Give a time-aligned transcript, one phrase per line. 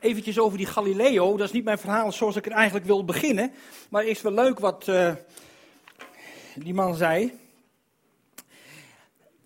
[0.00, 1.36] eventjes over die Galileo.
[1.36, 3.52] Dat is niet mijn verhaal zoals ik er eigenlijk wil beginnen.
[3.88, 5.12] Maar is wel leuk wat uh,
[6.54, 7.38] die man zei.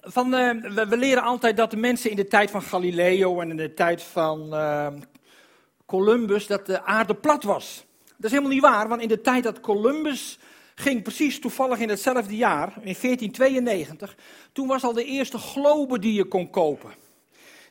[0.01, 0.51] Van, uh,
[0.89, 4.03] we, leren altijd dat de mensen in de tijd van Galileo en in de tijd
[4.03, 4.87] van uh,
[5.87, 7.85] Columbus, dat de aarde plat was.
[8.17, 10.39] Dat is helemaal niet waar, want in de tijd dat Columbus
[10.75, 14.17] ging, precies toevallig in hetzelfde jaar, in 1492,
[14.53, 17.04] toen was al de eerste globe die je kon kopen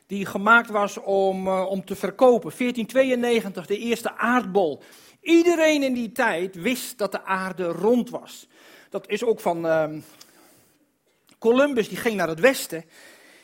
[0.06, 2.52] die gemaakt was om, uh, om te verkopen.
[2.56, 4.82] 1492, de eerste aardbol.
[5.20, 8.48] Iedereen in die tijd wist dat de aarde rond was.
[8.90, 9.84] Dat is ook van uh,
[11.38, 12.84] Columbus, die ging naar het westen.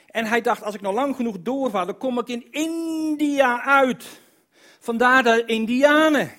[0.07, 4.21] En hij dacht, als ik nou lang genoeg doorvaar, dan kom ik in India uit.
[4.79, 6.33] Vandaar de Indianen.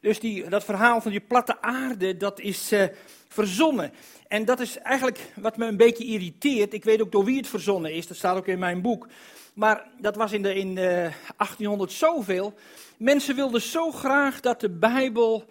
[0.00, 2.84] Dus die, dat verhaal van die platte aarde, dat is uh,
[3.28, 3.92] verzonnen.
[4.28, 6.72] En dat is eigenlijk wat me een beetje irriteert.
[6.72, 9.08] Ik weet ook door wie het verzonnen is, dat staat ook in mijn boek.
[9.54, 12.54] Maar dat was in, de, in de 1800 zoveel.
[12.96, 15.44] Mensen wilden zo graag dat de Bijbel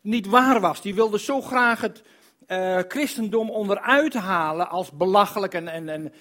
[0.00, 0.82] niet waar was.
[0.82, 2.02] Die wilden zo graag het
[2.48, 6.12] uh, christendom onderuit halen als belachelijk en, en, en,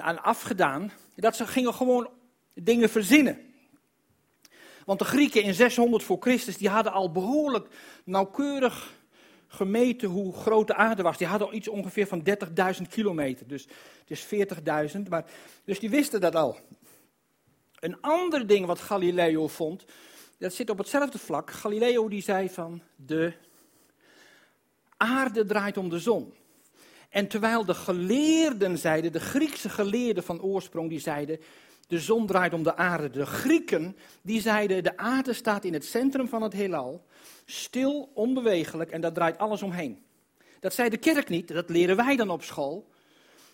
[0.00, 0.92] en afgedaan.
[1.16, 2.08] Dat ze gingen gewoon
[2.54, 3.38] dingen verzinnen.
[4.84, 7.68] Want de Grieken in 600 voor Christus, die hadden al behoorlijk
[8.04, 8.92] nauwkeurig
[9.54, 11.18] gemeten hoe groot de aarde was.
[11.18, 12.22] Die hadden al iets ongeveer van
[12.76, 13.66] 30.000 kilometer, dus
[14.06, 14.46] het is
[14.96, 15.00] 40.000.
[15.08, 15.24] Maar,
[15.64, 16.58] dus die wisten dat al.
[17.78, 19.84] Een ander ding wat Galileo vond,
[20.38, 21.50] dat zit op hetzelfde vlak.
[21.50, 23.32] Galileo die zei van de
[24.96, 26.34] aarde draait om de zon.
[27.08, 31.40] En terwijl de geleerden zeiden, de Griekse geleerden van oorsprong, die zeiden,
[31.88, 33.10] de zon draait om de aarde.
[33.10, 37.04] De Grieken, die zeiden, de aarde staat in het centrum van het heelal,
[37.44, 40.02] stil, onbewegelijk en daar draait alles omheen.
[40.60, 42.90] Dat zei de kerk niet, dat leren wij dan op school.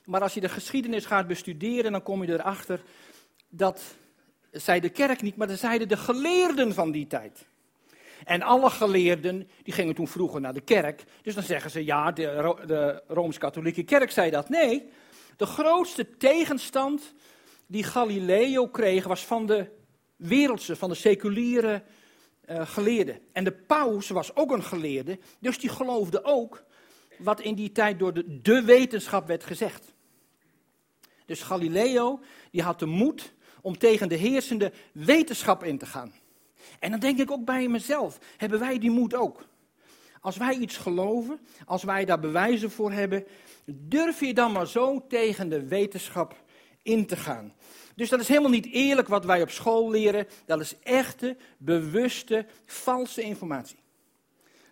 [0.04, 2.80] Maar als je de geschiedenis gaat bestuderen, dan kom je erachter
[3.50, 3.82] dat
[4.52, 7.46] zei de kerk niet, maar dat zeiden de geleerden van die tijd.
[8.24, 11.04] En alle geleerden, die gingen toen vroeger naar de kerk.
[11.22, 14.48] Dus dan zeggen ze, ja, de, de Rooms-Katholieke kerk zei dat.
[14.48, 14.88] Nee,
[15.36, 17.14] de grootste tegenstand
[17.70, 19.66] die Galileo kreeg, was van de
[20.16, 21.82] wereldse, van de seculiere
[22.48, 23.20] uh, geleerden.
[23.32, 26.64] En de paus was ook een geleerde, dus die geloofde ook
[27.18, 29.94] wat in die tijd door de, de wetenschap werd gezegd.
[31.26, 32.20] Dus Galileo,
[32.50, 33.32] die had de moed
[33.62, 36.12] om tegen de heersende wetenschap in te gaan.
[36.78, 39.46] En dan denk ik ook bij mezelf, hebben wij die moed ook?
[40.20, 43.24] Als wij iets geloven, als wij daar bewijzen voor hebben,
[43.64, 46.36] durf je dan maar zo tegen de wetenschap
[46.82, 47.54] in te gaan.
[47.94, 50.26] Dus dat is helemaal niet eerlijk wat wij op school leren.
[50.46, 53.78] Dat is echte, bewuste, valse informatie.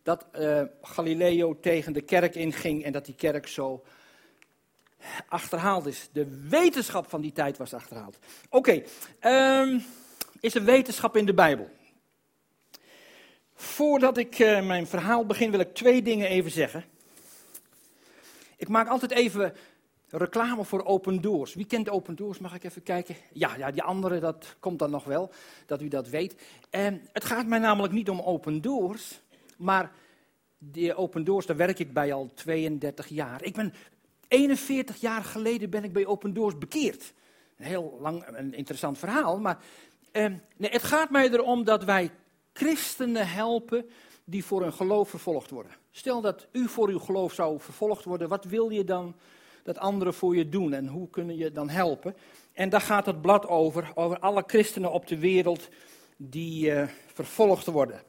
[0.02, 3.84] Dat uh, Galileo tegen de kerk inging en dat die kerk zo
[5.28, 6.08] achterhaald is.
[6.12, 8.18] De wetenschap van die tijd was achterhaald.
[8.48, 8.82] Oké,
[9.18, 9.78] ehm,
[10.40, 11.70] is er wetenschap in de Bijbel?
[13.54, 16.84] Voordat ik uh, mijn verhaal begin, wil ik twee dingen even zeggen.
[18.56, 19.54] Ik maak altijd even
[20.10, 21.54] reclame voor Open Doors.
[21.54, 22.38] Wie kent Open Doors?
[22.38, 23.16] Mag ik even kijken?
[23.32, 25.30] Ja, ja die andere, dat komt dan nog wel,
[25.66, 26.40] dat u dat weet.
[26.70, 29.20] En het gaat mij namelijk niet om Open Doors,
[29.56, 29.92] maar
[30.58, 33.44] die Open Doors, daar werk ik bij al 32 jaar.
[33.44, 33.74] Ik ben
[34.28, 37.12] 41 jaar geleden ben ik bij Open Doors bekeerd.
[37.56, 39.58] Een heel lang, een interessant verhaal, maar
[40.12, 40.24] eh,
[40.56, 42.10] nee, het gaat mij erom dat wij
[42.52, 43.90] christenen helpen
[44.24, 45.72] die voor hun geloof vervolgd worden.
[45.90, 49.14] Stel dat u voor uw geloof zou vervolgd worden, wat wil je dan
[49.68, 52.16] dat anderen voor je doen en hoe kunnen je dan helpen?
[52.52, 55.68] En daar gaat het blad over, over alle christenen op de wereld
[56.16, 58.02] die uh, vervolgd worden.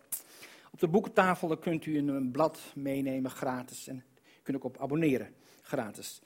[0.71, 4.03] Op de boekentafel kunt u een blad meenemen gratis en
[4.43, 6.21] kunt ook op abonneren gratis.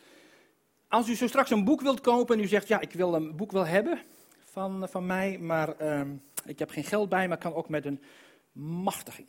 [0.88, 3.35] Als u zo straks een boek wilt kopen en u zegt, ja, ik wil een
[3.35, 4.01] boek wel hebben
[4.39, 6.01] van, van mij, maar uh,
[6.45, 8.01] ik heb geen geld bij, maar kan ook met een
[8.83, 9.27] machtiging.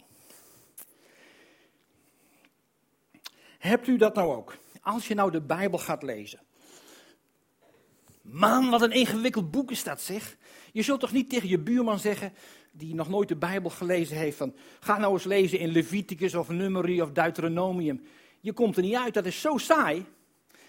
[3.59, 4.62] Hebt u dat nou ook?
[4.84, 6.41] Als je nou de Bijbel gaat lezen.
[8.22, 10.37] Man, wat een ingewikkeld boek is dat, zeg.
[10.73, 12.32] Je zult toch niet tegen je buurman zeggen,
[12.73, 16.49] die nog nooit de Bijbel gelezen heeft, van ga nou eens lezen in Leviticus of
[16.49, 18.03] Numeri of Deuteronomium
[18.44, 19.14] je komt er niet uit.
[19.14, 20.05] Dat is zo saai.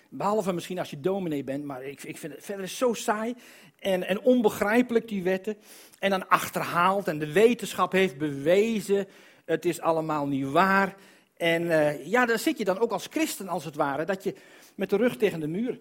[0.10, 3.36] Behalve misschien als je dominee bent, maar ik, ik vind het verder zo saai
[3.80, 5.58] en, en onbegrijpelijk, die wetten.
[6.00, 9.08] En dan achterhaald en de wetenschap heeft bewezen,
[9.46, 10.96] het is allemaal niet waar.
[11.38, 14.36] En uh, ja, daar zit je dan ook als christen als het ware, dat je
[14.76, 15.80] met de rug tegen de muur,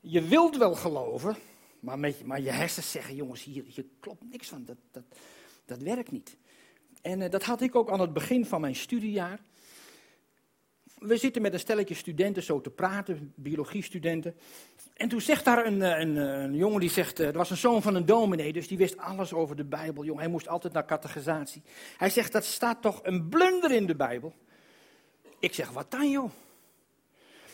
[0.00, 1.36] je wilt wel geloven,
[1.80, 5.04] maar, met, maar je hersens zeggen, jongens, hier, hier klopt niks van, dat, dat,
[5.64, 6.36] dat werkt niet.
[7.02, 9.40] En uh, dat had ik ook aan het begin van mijn studiejaar
[10.98, 14.36] we zitten met een stelletje studenten zo te praten, biologiestudenten.
[14.94, 17.82] En toen zegt daar een, eh, een, een jongen die zegt, er was een zoon
[17.82, 20.04] van een dominee, dus die wist alles over de Bijbel.
[20.04, 21.62] Jong, hij moest altijd naar catechisatie.
[21.96, 24.34] Hij zegt, dat staat toch een blunder in de Bijbel?
[25.38, 26.30] Ik zeg, wat dan joh?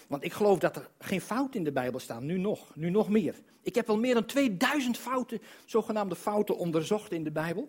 [0.07, 3.09] Want ik geloof dat er geen fouten in de Bijbel staan, nu nog, nu nog
[3.09, 3.35] meer.
[3.63, 7.69] Ik heb al meer dan 2000 fouten, zogenaamde fouten, onderzocht in de Bijbel.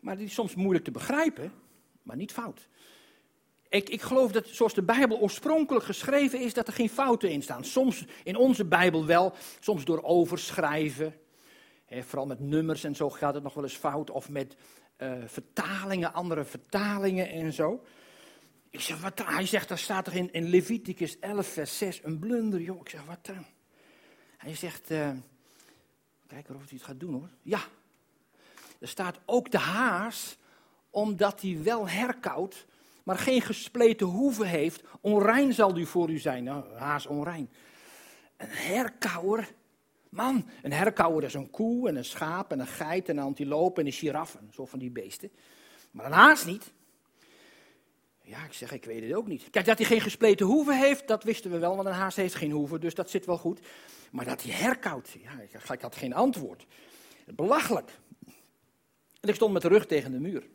[0.00, 1.52] Maar die is soms moeilijk te begrijpen,
[2.02, 2.68] maar niet fout.
[3.68, 7.42] Ik, ik geloof dat zoals de Bijbel oorspronkelijk geschreven is, dat er geen fouten in
[7.42, 7.64] staan.
[7.64, 11.14] Soms in onze Bijbel wel, soms door overschrijven.
[11.88, 14.10] vooral met nummers en zo gaat het nog wel eens fout.
[14.10, 14.56] Of met
[14.98, 17.82] uh, vertalingen, andere vertalingen en zo.
[18.70, 19.22] Ik zeg, wat?
[19.24, 22.80] Hij zegt, daar staat er in, Leviticus 11, vers 6, een blunder, joh.
[22.80, 23.44] Ik zeg, wat dan?
[24.36, 25.10] Hij zegt, uh,
[26.26, 27.28] kijk of hij het gaat doen hoor.
[27.42, 27.60] Ja,
[28.78, 30.38] er staat ook de haas,
[30.90, 32.66] omdat hij wel herkoudt,
[33.02, 34.82] maar geen gespleten hoeven heeft.
[35.00, 36.44] Onrein zal u voor u zijn.
[36.44, 37.50] Nou, haas onrein.
[38.36, 39.54] Een herkauwer.
[40.08, 43.80] Man, een herkauwer is een koe en een schaap en een geit en een antilope
[43.80, 44.38] en een giraf.
[44.50, 45.30] Zo van die beesten.
[45.90, 46.72] Maar een haas niet.
[48.30, 49.50] Ja, ik zeg, ik weet het ook niet.
[49.50, 52.34] Kijk, dat hij geen gespleten hoeven heeft, dat wisten we wel, want een haas heeft
[52.34, 53.60] geen hoeven, dus dat zit wel goed.
[54.10, 55.40] Maar dat hij herkoudt, ja,
[55.72, 56.66] ik had geen antwoord.
[57.34, 57.90] Belachelijk.
[59.20, 60.48] En ik stond met de rug tegen de muur.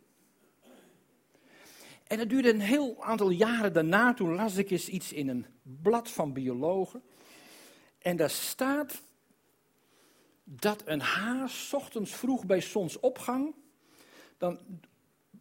[2.07, 5.45] En het duurde een heel aantal jaren daarna, toen las ik eens iets in een
[5.61, 7.03] blad van biologen.
[7.97, 9.01] En daar staat
[10.43, 13.55] dat een haas ochtends vroeg bij zonsopgang,
[14.37, 14.59] dan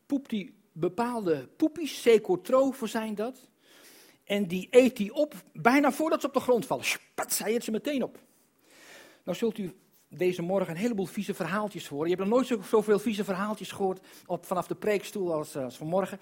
[0.06, 3.38] poept hij bepaalde poepies, secotrofen zijn dat.
[4.24, 6.84] En die eet hij op, bijna voordat ze op de grond vallen.
[6.84, 8.18] Spat, hij eet ze meteen op.
[9.24, 9.74] Nou zult u
[10.08, 12.08] deze morgen een heleboel vieze verhaaltjes horen.
[12.08, 15.76] Je hebt nog nooit zoveel vieze verhaaltjes gehoord op, vanaf de preekstoel als, eh, als
[15.76, 16.20] vanmorgen.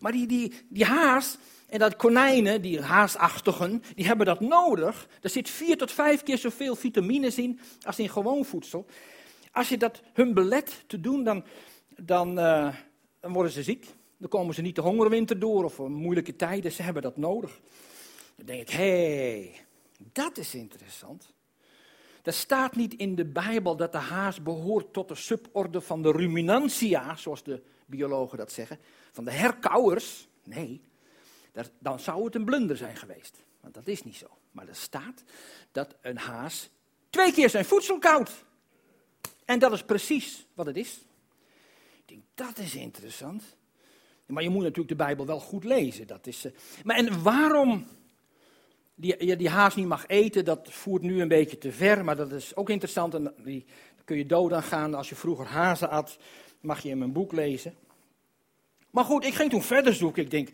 [0.00, 5.08] Maar die, die, die haas en dat konijnen, die haasachtigen, die hebben dat nodig.
[5.20, 8.86] Er zit vier tot vijf keer zoveel vitamines in als in gewoon voedsel.
[9.52, 11.44] Als je dat hun belet te doen, dan,
[11.96, 12.74] dan, uh,
[13.24, 13.86] dan worden ze ziek.
[14.16, 16.72] Dan komen ze niet de hongerwinter door of moeilijke tijden.
[16.72, 17.60] Ze hebben dat nodig.
[18.36, 19.64] Dan denk ik, hé, hey,
[20.12, 21.32] dat is interessant.
[22.22, 26.10] Er staat niet in de Bijbel dat de haas behoort tot de suborde van de
[26.10, 28.78] ruminantia, zoals de biologen dat zeggen,
[29.12, 30.28] van de herkauwers.
[30.42, 30.80] Nee,
[31.78, 33.44] dan zou het een blunder zijn geweest.
[33.60, 34.26] Want dat is niet zo.
[34.50, 35.22] Maar er staat
[35.72, 36.70] dat een haas
[37.10, 38.44] twee keer zijn voedsel koudt.
[39.44, 41.04] En dat is precies wat het is.
[42.06, 43.42] Ik denk, dat is interessant.
[44.26, 46.06] Maar je moet natuurlijk de Bijbel wel goed lezen.
[46.06, 46.52] Dat is, uh...
[46.84, 47.86] maar en waarom
[48.94, 52.32] die, die haas niet mag eten, dat voert nu een beetje te ver, maar dat
[52.32, 53.14] is ook interessant.
[53.14, 53.64] En die,
[54.04, 54.94] kun je dood aan gaan.
[54.94, 56.18] Als je vroeger hazen at,
[56.60, 57.74] mag je in mijn boek lezen.
[58.90, 60.22] Maar goed, ik ging toen verder zoeken.
[60.22, 60.48] Ik denk,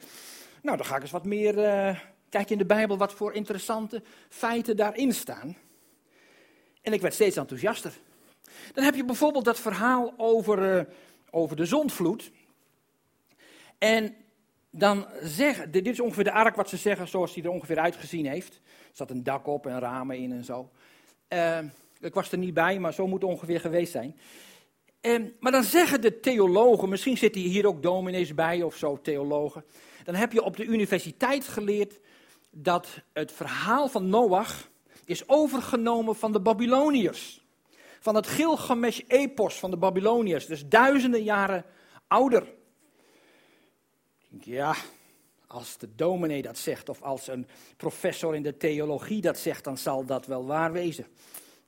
[0.63, 1.99] nou, dan ga ik eens wat meer uh,
[2.29, 5.57] kijken in de Bijbel wat voor interessante feiten daarin staan.
[6.83, 7.93] En ik werd steeds enthousiaster.
[8.73, 10.85] Dan heb je bijvoorbeeld dat verhaal over, uh,
[11.31, 12.31] over de zondvloed.
[13.79, 14.15] En
[14.71, 18.27] dan zeggen, dit is ongeveer de ark wat ze zeggen zoals die er ongeveer uitgezien
[18.27, 18.55] heeft.
[18.55, 18.61] Er
[18.93, 20.71] zat een dak op en ramen in en zo.
[21.29, 21.59] Uh,
[22.01, 24.17] ik was er niet bij, maar zo moet het ongeveer geweest zijn.
[25.03, 29.65] Uh, maar dan zeggen de theologen, misschien zitten hier ook dominees bij of zo, theologen.
[30.05, 32.01] Dan heb je op de universiteit geleerd
[32.51, 34.71] dat het verhaal van Noach
[35.05, 37.45] is overgenomen van de Babyloniërs.
[38.01, 41.65] Van het Gilgamesh-epos van de Babyloniërs, dus duizenden jaren
[42.07, 42.59] ouder
[44.39, 44.77] ja,
[45.47, 47.47] als de dominee dat zegt of als een
[47.77, 51.07] professor in de theologie dat zegt, dan zal dat wel waar wezen.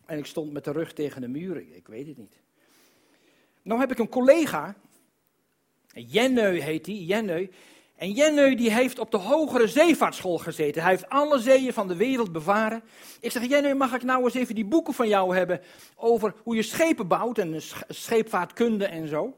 [0.06, 2.40] En ik stond met de rug tegen de muren, ik weet het niet.
[3.62, 4.76] Nou heb ik een collega,
[5.86, 7.48] Jenneu heet hij, Jenneu.
[8.02, 10.82] En Jenneu die heeft op de hogere zeevaartschool gezeten.
[10.82, 12.82] Hij heeft alle zeeën van de wereld bevaren.
[13.20, 15.60] Ik zeg, Jenneu, mag ik nou eens even die boeken van jou hebben
[15.96, 19.36] over hoe je schepen bouwt en scheepvaartkunde en zo.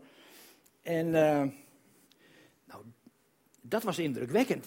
[0.82, 1.06] En...
[1.06, 1.42] Uh,
[3.60, 4.66] dat was indrukwekkend.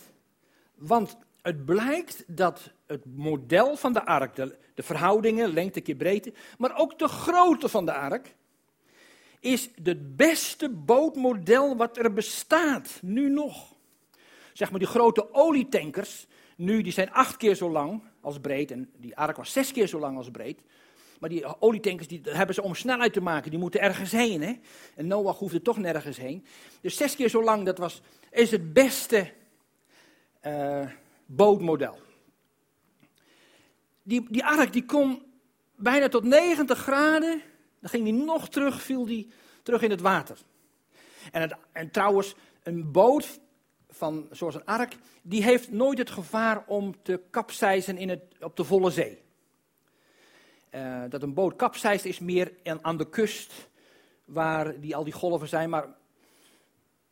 [0.75, 6.33] Want het blijkt dat het model van de ark, de, de verhoudingen, lengte keer breedte,
[6.57, 8.35] maar ook de grootte van de ark,
[9.39, 13.75] is het beste bootmodel wat er bestaat, nu nog.
[14.57, 18.91] Zeg maar die grote olietankers, nu die zijn acht keer zo lang als breed, en
[18.95, 20.61] die ark was zes keer zo lang als breed.
[21.19, 24.41] Maar die olietankers die hebben ze om snelheid te maken, die moeten ergens heen.
[24.41, 24.53] Hè?
[24.95, 26.45] En Noach hoefde toch nergens heen.
[26.81, 29.31] Dus zes keer zo lang, dat was, is het beste
[30.43, 30.87] uh,
[31.25, 31.99] bootmodel.
[34.03, 35.21] Die, die ark die kon
[35.75, 37.41] bijna tot 90 graden,
[37.79, 39.31] dan ging die nog terug, viel die
[39.63, 40.37] terug in het water.
[41.31, 43.39] En, het, en trouwens, een boot
[43.97, 48.55] van, zoals een ark, die heeft nooit het gevaar om te kapseizen in het, op
[48.55, 49.21] de volle zee.
[50.71, 53.69] Uh, dat een boot kapseist is meer aan de kust,
[54.25, 55.69] waar die, al die golven zijn.
[55.69, 55.95] Maar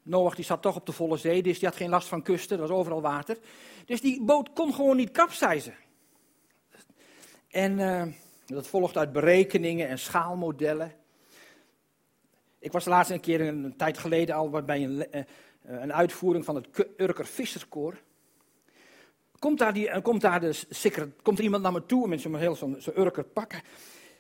[0.06, 2.56] Noach die zat toch op de volle zee, dus die had geen last van kusten,
[2.56, 3.38] er was overal water.
[3.86, 5.76] Dus die boot kon gewoon niet kapseizen.
[7.50, 8.06] En uh,
[8.46, 10.94] dat volgt uit berekeningen en schaalmodellen.
[12.60, 15.22] Ik was de laatste een keer een, tijd geleden al bij een, uh,
[15.68, 16.68] een uitvoering van het
[16.98, 18.02] Urker Visserskoor.
[19.40, 22.56] Komt daar, die, komt, daar de, komt er iemand naar me toe met zo'n heel
[22.56, 23.62] zo'n zo Urker pakken.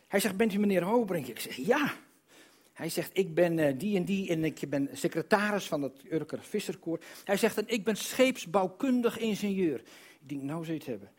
[0.07, 1.27] Hij zegt, bent u meneer Hobrink?
[1.27, 1.93] Ik zeg, ja.
[2.73, 6.39] Hij zegt, ik ben uh, die en die en ik ben secretaris van het Urker
[6.41, 6.99] Visserkoor.
[7.23, 9.79] Hij zegt, en ik ben scheepsbouwkundig ingenieur.
[10.21, 11.09] Ik denk, nou zoiets hebben.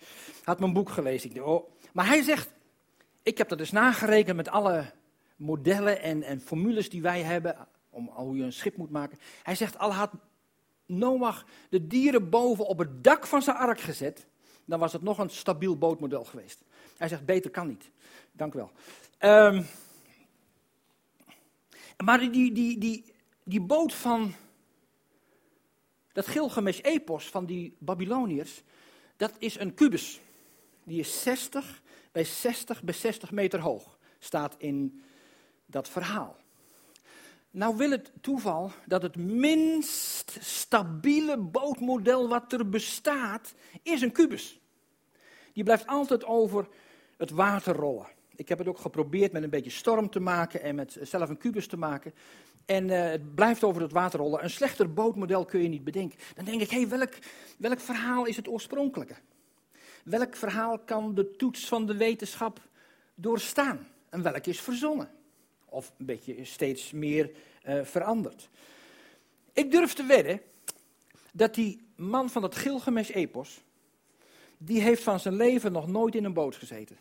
[0.42, 1.28] Had mijn boek gelezen.
[1.28, 1.70] Ik denk, oh.
[1.92, 2.50] Maar hij zegt,
[3.22, 4.92] ik heb dat dus nagerekend met alle
[5.36, 9.18] modellen en, en formules die wij hebben om hoe je een schip moet maken.
[9.42, 10.10] Hij zegt, al had
[10.86, 14.26] Noach de dieren boven op het dak van zijn ark gezet,
[14.64, 16.62] dan was het nog een stabiel bootmodel geweest.
[16.96, 17.90] Hij zegt, beter kan niet.
[18.32, 18.70] Dank u wel.
[19.20, 19.66] Um,
[22.04, 24.34] maar die, die, die, die boot van
[26.12, 28.62] dat Gilgamesh-epos van die Babyloniërs,
[29.16, 30.20] dat is een kubus.
[30.84, 35.02] Die is 60 bij 60 bij 60 meter hoog, staat in
[35.66, 36.36] dat verhaal.
[37.50, 44.60] Nou wil het toeval dat het minst stabiele bootmodel wat er bestaat, is een kubus.
[45.52, 46.68] Die blijft altijd over
[47.16, 48.06] het water rollen.
[48.34, 51.38] Ik heb het ook geprobeerd met een beetje storm te maken en met zelf een
[51.38, 52.14] kubus te maken.
[52.64, 54.42] En uh, het blijft over het water rollen.
[54.42, 56.18] Een slechter bootmodel kun je niet bedenken.
[56.34, 57.12] Dan denk ik, hé, welk,
[57.58, 59.14] welk verhaal is het oorspronkelijke?
[60.04, 62.60] Welk verhaal kan de toets van de wetenschap
[63.14, 63.88] doorstaan?
[64.08, 65.10] En welk is verzonnen?
[65.68, 67.30] Of een beetje steeds meer
[67.68, 68.48] uh, veranderd.
[69.52, 70.40] Ik durf te wedden
[71.32, 73.60] dat die man van dat Gilgamesh-epos,
[74.58, 76.96] die heeft van zijn leven nog nooit in een boot gezeten.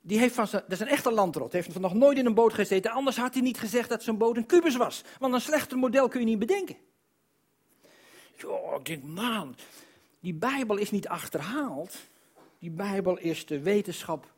[0.00, 2.34] Die heeft van zijn, dat is een echte landrot, heeft van nog nooit in een
[2.34, 2.90] boot gezeten.
[2.90, 5.02] Anders had hij niet gezegd dat zijn boot een kubus was.
[5.18, 6.76] Want een slechter model kun je niet bedenken.
[8.36, 9.56] Jo, ik denk, man,
[10.20, 11.96] die Bijbel is niet achterhaald.
[12.58, 14.34] Die Bijbel is de wetenschap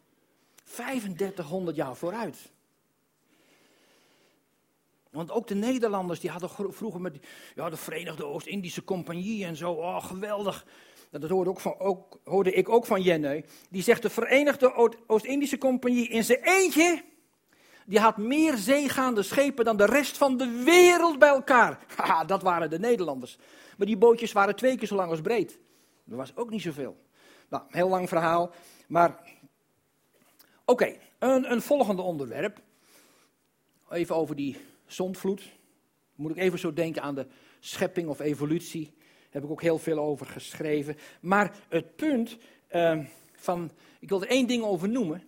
[0.75, 2.51] 3500 jaar vooruit.
[5.11, 7.19] Want ook de Nederlanders die hadden vroeger met
[7.55, 9.73] ja, de Verenigde Oost-Indische Compagnie en zo.
[9.73, 10.67] Oh, geweldig.
[11.11, 13.45] Dat hoorde, ook van, ook, hoorde ik ook van Jenne.
[13.71, 17.03] Die zegt de Verenigde Oost-Indische Compagnie in zijn eentje.
[17.87, 21.79] Die had meer zeegaande schepen dan de rest van de wereld bij elkaar.
[21.97, 23.39] Haha, dat waren de Nederlanders.
[23.77, 25.59] Maar die bootjes waren twee keer zo lang als breed.
[26.05, 26.97] Dat was ook niet zoveel.
[27.49, 28.51] Nou, heel lang verhaal.
[28.89, 29.21] Maar
[30.69, 32.61] oké, een, een volgende onderwerp.
[33.91, 34.57] Even over die
[34.87, 35.43] zondvloed.
[36.15, 37.27] Moet ik even zo denken aan de
[37.61, 38.85] schepping of evolutie.
[38.85, 40.97] Daar heb ik ook heel veel over geschreven.
[41.21, 42.37] Maar het punt
[42.71, 43.71] uh, van,
[44.01, 45.23] ik wil er één ding over noemen.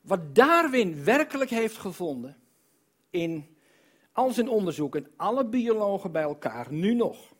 [0.00, 2.36] Wat Darwin werkelijk heeft gevonden
[3.10, 3.56] in
[4.12, 7.34] al zijn onderzoeken, alle biologen bij elkaar, nu nog,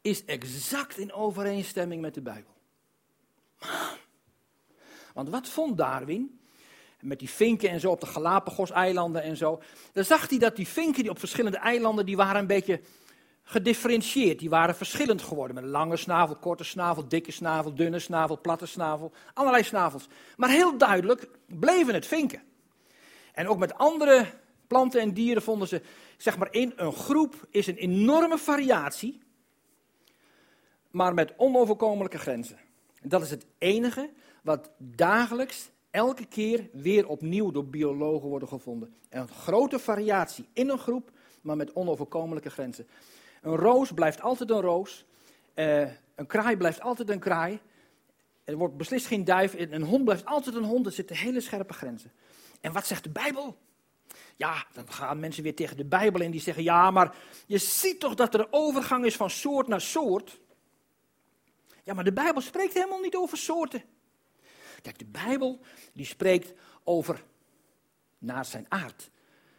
[0.00, 2.57] is exact in overeenstemming met de Bijbel.
[5.18, 6.40] Want wat vond Darwin?
[7.00, 9.62] met die vinken en zo op de Galapagos-eilanden en zo.
[9.92, 12.80] Dan zag hij dat die vinken die op verschillende eilanden, die waren een beetje
[13.42, 14.38] gedifferentieerd.
[14.38, 15.54] Die waren verschillend geworden.
[15.54, 19.12] Met lange snavel, korte snavel, dikke snavel, dunne snavel, platte snavel.
[19.34, 20.08] Allerlei snavels.
[20.36, 22.42] Maar heel duidelijk bleven het vinken.
[23.32, 24.26] En ook met andere
[24.66, 25.82] planten en dieren vonden ze,
[26.16, 29.20] zeg maar in een groep is een enorme variatie.
[30.90, 32.58] Maar met onoverkomelijke grenzen.
[33.02, 34.10] dat is het enige
[34.42, 38.94] wat dagelijks elke keer weer opnieuw door biologen worden gevonden.
[39.10, 42.88] een grote variatie in een groep, maar met onoverkomelijke grenzen.
[43.42, 45.04] Een roos blijft altijd een roos.
[45.54, 45.80] Uh,
[46.14, 47.60] een kraai blijft altijd een kraai.
[48.44, 49.54] Er wordt beslist geen duif.
[49.58, 50.86] Een hond blijft altijd een hond.
[50.86, 52.12] Er zitten hele scherpe grenzen.
[52.60, 53.56] En wat zegt de Bijbel?
[54.36, 57.16] Ja, dan gaan mensen weer tegen de Bijbel in die zeggen: ja, maar
[57.46, 60.40] je ziet toch dat er overgang is van soort naar soort.
[61.84, 63.82] Ja, maar de Bijbel spreekt helemaal niet over soorten.
[64.82, 65.60] Kijk, de Bijbel
[65.92, 66.52] die spreekt
[66.84, 67.24] over
[68.18, 69.10] naar zijn aard.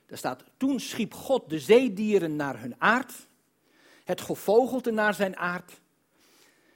[0.05, 3.27] Daar staat, toen schiep God de zeedieren naar hun aard,
[4.03, 5.81] het gevogelte naar zijn aard,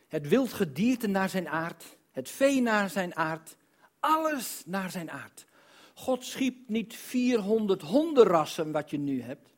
[0.08, 3.56] het wild gedierte naar zijn aard, het vee naar zijn aard,
[4.00, 5.46] alles naar zijn aard.
[5.94, 9.50] God schiep niet 400 hondenrassen wat je nu hebt,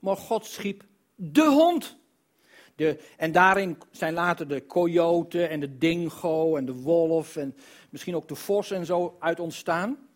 [0.00, 0.84] maar God schiep
[1.14, 1.96] de hond.
[2.78, 7.56] De, en daarin zijn later de coyote en de dingo en de wolf en
[7.90, 10.08] misschien ook de vos en zo uit ontstaan.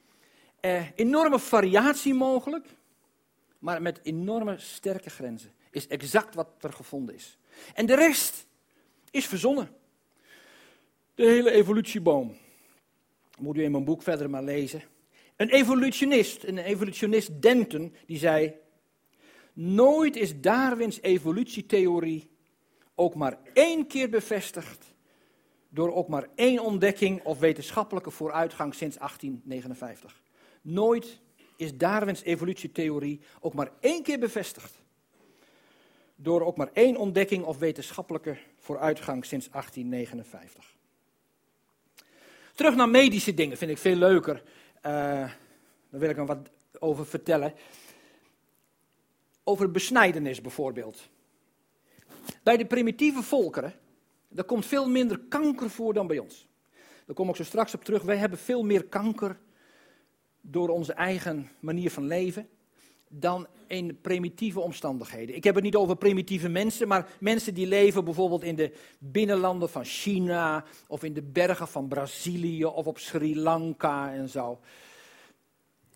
[0.61, 2.67] Eh, enorme variatie mogelijk.
[3.59, 5.53] maar met enorme sterke grenzen.
[5.71, 7.39] Is exact wat er gevonden is.
[7.75, 8.47] En de rest
[9.11, 9.69] is verzonnen.
[11.15, 12.37] De hele evolutieboom.
[13.39, 14.83] Moet u in mijn boek verder maar lezen.
[15.37, 18.55] Een evolutionist, een evolutionist Denton, die zei:
[19.53, 22.32] Nooit is Darwins evolutietheorie
[22.95, 24.95] ook maar één keer bevestigd
[25.69, 30.23] door ook maar één ontdekking of wetenschappelijke vooruitgang sinds 1859.
[30.63, 31.21] Nooit
[31.57, 34.83] is Darwins evolutietheorie ook maar één keer bevestigd
[36.17, 40.77] door ook maar één ontdekking of wetenschappelijke vooruitgang sinds 1859.
[42.55, 44.35] Terug naar medische dingen vind ik veel leuker.
[44.37, 44.43] Uh,
[44.83, 45.39] daar
[45.89, 47.55] wil ik nog wat over vertellen.
[49.45, 51.09] Over besnijdenis bijvoorbeeld.
[52.43, 53.75] Bij de primitieve volkeren,
[54.29, 56.49] daar komt veel minder kanker voor dan bij ons.
[57.07, 58.03] Daar kom ik zo straks op terug.
[58.03, 59.39] Wij hebben veel meer kanker
[60.41, 62.49] door onze eigen manier van leven
[63.09, 65.37] dan in primitieve omstandigheden.
[65.37, 69.71] Ik heb het niet over primitieve mensen, maar mensen die leven bijvoorbeeld in de binnenlanden
[69.71, 74.61] van China of in de bergen van Brazilië of op Sri Lanka en zo.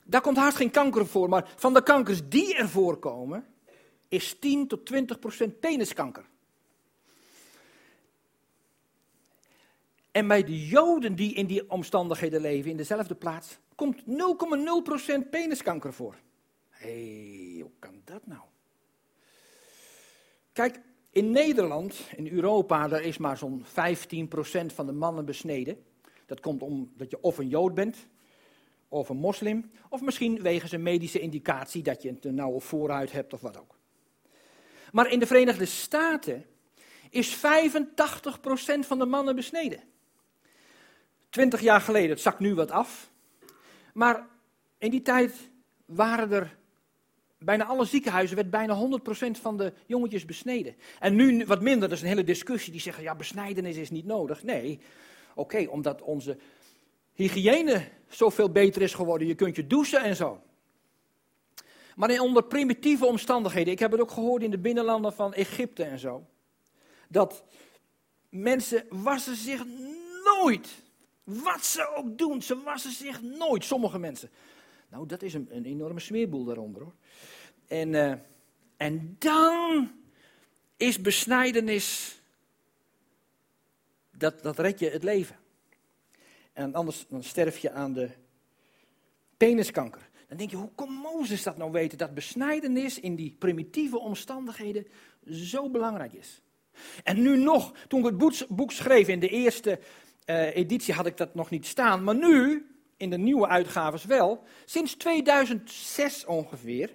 [0.05, 3.45] Daar komt haast geen kanker voor, maar van de kankers die er voorkomen,
[4.09, 6.25] is 10 tot 20 procent peniskanker.
[10.11, 14.03] En bij de Joden die in die omstandigheden leven, in dezelfde plaats, komt
[15.25, 16.15] 0,0% peniskanker voor.
[16.71, 18.41] Hé, hoe kan dat nou?
[20.53, 23.67] Kijk, in Nederland, in Europa, daar is maar zo'n 15%
[24.67, 25.85] van de mannen besneden.
[26.27, 28.07] Dat komt omdat je of een Jood bent,
[28.89, 33.33] of een moslim, of misschien wegens een medische indicatie dat je een nauwe vooruit hebt
[33.33, 33.76] of wat ook.
[34.93, 36.45] Maar in de Verenigde Staten
[37.11, 37.41] is 85%
[38.81, 39.81] van de mannen besneden.
[41.31, 43.11] 20 jaar geleden, het zakt nu wat af.
[43.95, 44.27] Maar
[44.79, 45.51] in die tijd
[45.85, 46.57] waren er
[47.39, 50.77] bijna alle ziekenhuizen werd bijna 100% van de jongetjes besneden.
[51.01, 54.05] En nu wat minder, dat is een hele discussie die zeggen, ja, besnijdenis is niet
[54.05, 54.43] nodig.
[54.43, 54.81] Nee,
[55.35, 56.39] oké, omdat onze
[57.13, 60.41] hygiëne zoveel beter is geworden, je kunt je douchen en zo.
[61.97, 65.85] Maar in onder primitieve omstandigheden, ik heb het ook gehoord in de binnenlanden van Egypte
[65.85, 66.27] en zo,
[67.09, 67.45] dat
[68.29, 69.65] mensen wassen zich
[70.25, 70.69] nooit.
[71.25, 74.31] Wat ze ook doen, ze wassen zich nooit, sommige mensen.
[74.89, 76.95] Nou, dat is een, een enorme smeerboel daaronder hoor.
[77.67, 78.13] En, uh,
[78.77, 79.91] en dan
[80.77, 82.21] is besnijdenis,
[84.11, 85.37] dat, dat red je het leven.
[86.53, 88.11] En anders dan sterf je aan de
[89.37, 90.06] peniskanker.
[90.29, 94.87] Dan denk je, hoe kon Mozes dat nou weten, dat besnijdenis in die primitieve omstandigheden
[95.31, 96.41] zo belangrijk is?
[97.03, 99.81] En nu nog, toen ik het boek, schreef in de eerste
[100.27, 104.43] uh, editie had ik dat nog niet staan, maar nu, in de nieuwe uitgaves wel,
[104.65, 106.91] sinds 2006 ongeveer,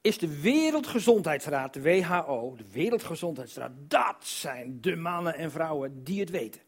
[0.00, 6.30] is de Wereldgezondheidsraad, de WHO, de Wereldgezondheidsraad, dat zijn de mannen en vrouwen die het
[6.30, 6.60] weten.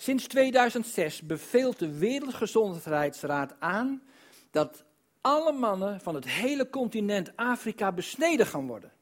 [0.00, 4.02] Sinds 2006 beveelt de Wereldgezondheidsraad aan
[4.50, 4.84] dat
[5.20, 8.92] alle mannen van het hele continent Afrika besneden gaan worden.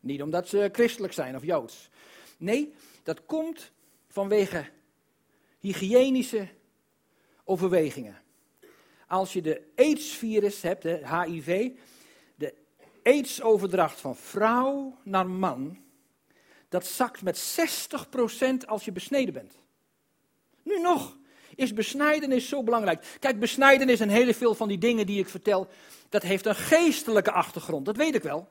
[0.00, 1.88] Niet omdat ze christelijk zijn of joods.
[2.36, 3.70] Nee, dat komt
[4.08, 4.70] vanwege
[5.58, 6.48] hygiënische
[7.44, 8.22] overwegingen.
[9.06, 11.70] Als je de AIDS-virus hebt, de HIV,
[12.34, 12.54] de
[13.02, 15.85] AIDS-overdracht van vrouw naar man,
[16.68, 17.58] dat zakt met
[18.64, 19.54] 60% als je besneden bent.
[20.62, 21.16] Nu nog
[21.54, 23.16] is besnijdenis zo belangrijk.
[23.20, 25.68] Kijk, besnijdenis en heel veel van die dingen die ik vertel,
[26.08, 28.48] dat heeft een geestelijke achtergrond, dat weet ik wel.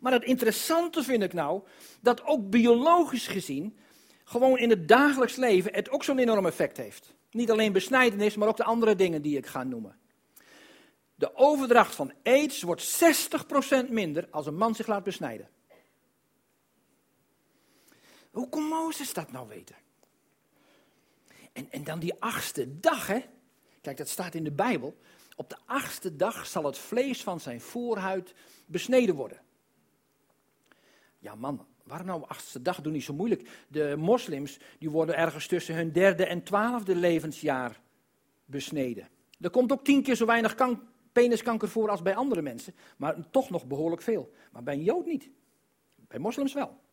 [0.00, 1.62] Maar het interessante vind ik nou,
[2.00, 3.78] dat ook biologisch gezien,
[4.24, 7.14] gewoon in het dagelijks leven, het ook zo'n enorm effect heeft.
[7.30, 9.96] Niet alleen besnijdenis, maar ook de andere dingen die ik ga noemen.
[11.14, 13.00] De overdracht van aids wordt
[13.86, 15.48] 60% minder als een man zich laat besnijden.
[18.38, 19.76] Hoe kon Mozes dat nou weten?
[21.52, 23.24] En, en dan die achtste dag, hè?
[23.80, 24.96] Kijk, dat staat in de Bijbel.
[25.36, 28.34] Op de achtste dag zal het vlees van zijn voorhuid
[28.66, 29.40] besneden worden.
[31.18, 32.80] Ja man, waarom nou achtste dag?
[32.80, 33.48] Doe niet zo moeilijk.
[33.68, 37.80] De moslims die worden ergens tussen hun derde en twaalfde levensjaar
[38.44, 39.08] besneden.
[39.40, 40.54] Er komt ook tien keer zo weinig
[41.12, 44.32] peniskanker voor als bij andere mensen, maar toch nog behoorlijk veel.
[44.52, 45.30] Maar bij een Jood niet.
[45.94, 46.86] Bij moslims wel.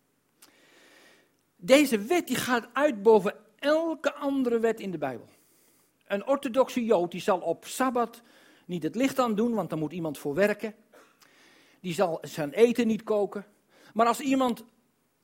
[1.65, 5.27] Deze wet die gaat uit boven elke andere wet in de Bijbel.
[6.07, 8.21] Een orthodoxe Jood die zal op Sabbat
[8.65, 10.75] niet het licht aan doen, want dan moet iemand voor werken.
[11.79, 13.45] Die zal zijn eten niet koken.
[13.93, 14.63] Maar als iemand,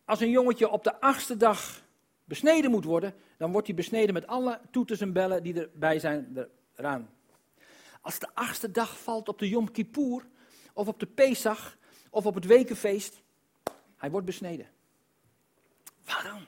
[0.05, 1.83] als een jongetje op de achtste dag
[2.25, 6.47] besneden moet worden, dan wordt hij besneden met alle toeters en bellen die erbij zijn
[6.75, 7.09] eraan.
[8.01, 10.27] als de achtste dag valt op de Yom Kippur,
[10.73, 11.77] of op de Pesach,
[12.09, 13.21] of op het wekenfeest,
[13.95, 14.67] hij wordt besneden.
[16.05, 16.47] Waarom?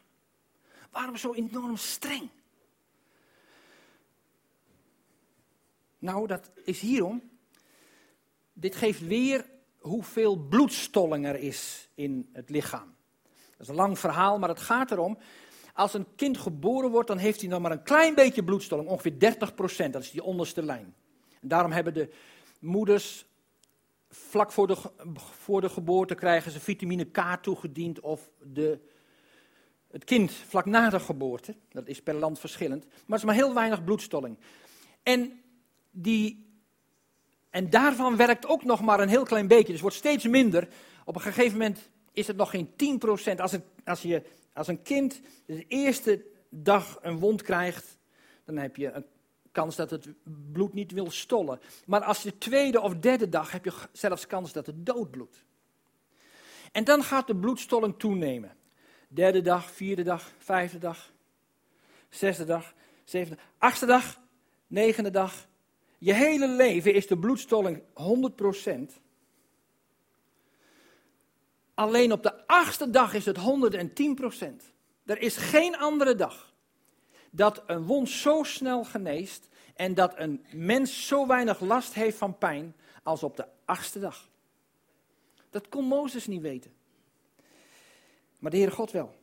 [0.92, 2.30] Waarom zo enorm streng?
[6.00, 7.32] Nou, dat is hierom.
[8.54, 9.46] Dit geeft weer
[9.78, 12.96] hoeveel bloedstolling er is in het lichaam.
[13.52, 15.18] Dat is een lang verhaal, maar het gaat erom.
[15.74, 19.20] Als een kind geboren wordt, dan heeft hij nog maar een klein beetje bloedstolling, ongeveer
[19.20, 19.94] 30 procent.
[19.94, 20.96] Dat is die onderste lijn.
[21.42, 22.14] En daarom hebben de
[22.60, 23.26] moeders
[24.10, 24.78] vlak voor de,
[25.16, 28.80] voor de geboorte krijgen ze vitamine K toegediend of de,
[29.94, 31.56] het kind vlak na de geboorte.
[31.70, 32.86] Dat is per land verschillend.
[32.86, 34.38] Maar het is maar heel weinig bloedstolling.
[35.04, 35.42] En,
[35.92, 36.56] die,
[37.50, 39.64] en daarvan werkt ook nog maar een heel klein beetje.
[39.64, 40.68] Dus het wordt steeds minder.
[41.06, 43.40] Op een gegeven moment is het nog geen 10%.
[43.40, 47.98] Als, het, als, je, als een kind de eerste dag een wond krijgt,
[48.46, 49.06] dan heb je een
[49.52, 50.08] kans dat het
[50.52, 51.60] bloed niet wil stollen.
[51.86, 55.46] Maar als de tweede of derde dag heb je zelfs kans dat het doodbloedt.
[56.72, 58.62] En dan gaat de bloedstolling toenemen.
[59.14, 61.12] Derde dag, vierde dag, vijfde dag,
[62.10, 62.74] zesde dag,
[63.04, 64.20] zevende, achtste dag,
[64.68, 65.48] negende dag.
[65.98, 69.02] Je hele leven is de bloedstolling 100%.
[71.74, 73.42] Alleen op de achtste dag is het 110%.
[75.06, 76.54] Er is geen andere dag
[77.30, 82.38] dat een wond zo snel geneest en dat een mens zo weinig last heeft van
[82.38, 84.30] pijn als op de achtste dag.
[85.50, 86.82] Dat kon Mozes niet weten.
[88.44, 89.16] Maar de Heere God wel.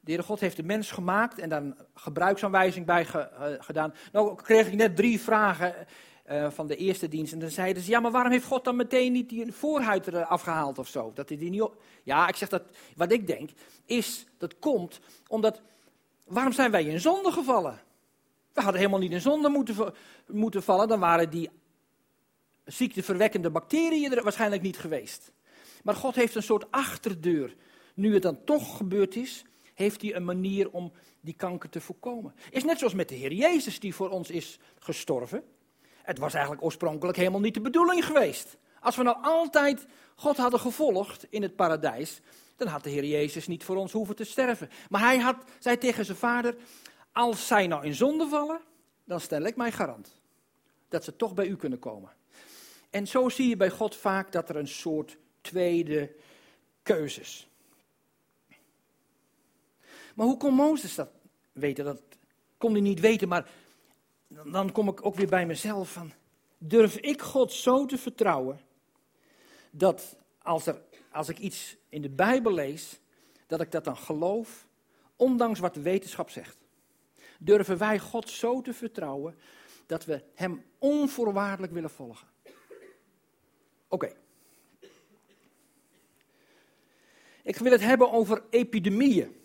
[0.00, 1.62] De Heere God heeft de mens gemaakt en daar
[1.94, 3.94] gebruiksaanwijzing bij eh, gedaan.
[4.12, 5.74] Nou kreeg ik net drie vragen
[6.30, 7.32] uh, van de eerste dienst.
[7.32, 10.24] En dan zeiden ze, ja, maar waarom heeft God dan meteen niet die voorhuid er
[10.24, 11.12] afgehaald of zo?
[11.14, 11.70] Dat hij die niet.
[12.02, 12.62] Ja, ik zeg dat,
[12.96, 13.50] wat ik denk,
[13.84, 15.62] is, dat komt omdat
[16.24, 17.80] Waarom zijn wij in zonde gevallen?
[18.52, 19.94] We hadden helemaal niet in zonde moeten,
[20.26, 21.50] moeten vallen, dan waren die
[22.64, 25.32] ziekteverwekkende bacteriën er waarschijnlijk niet geweest.
[25.84, 27.56] Maar God heeft een soort achterdeur.
[27.94, 29.44] Nu het dan toch gebeurd is,
[29.74, 32.34] heeft hij een manier om die kanker te voorkomen.
[32.50, 35.44] Is net zoals met de Heer Jezus die voor ons is gestorven.
[36.02, 38.56] Het was eigenlijk oorspronkelijk helemaal niet de bedoeling geweest.
[38.80, 42.20] Als we nou altijd God hadden gevolgd in het paradijs,
[42.56, 44.70] dan had de Heer Jezus niet voor ons hoeven te sterven.
[44.88, 46.56] Maar hij had, zei tegen zijn vader,
[47.12, 48.60] als zij nou in zonde vallen,
[49.04, 50.20] dan stel ik mij garant
[50.88, 52.12] dat ze toch bij u kunnen komen.
[52.90, 56.14] En zo zie je bij God vaak dat er een soort tweede
[56.82, 57.48] keuzes.
[60.14, 61.10] Maar hoe kon Mozes dat
[61.52, 61.84] weten?
[61.84, 62.02] Dat
[62.58, 63.50] kon hij niet weten, maar
[64.28, 66.12] dan kom ik ook weer bij mezelf van,
[66.58, 68.60] durf ik God zo te vertrouwen
[69.70, 70.80] dat als, er,
[71.10, 73.00] als ik iets in de Bijbel lees,
[73.46, 74.66] dat ik dat dan geloof,
[75.16, 76.56] ondanks wat de wetenschap zegt.
[77.38, 79.38] Durven wij God zo te vertrouwen
[79.86, 82.28] dat we Hem onvoorwaardelijk willen volgen?
[83.88, 84.12] Oké.
[87.44, 89.36] Ik wil het hebben over epidemieën.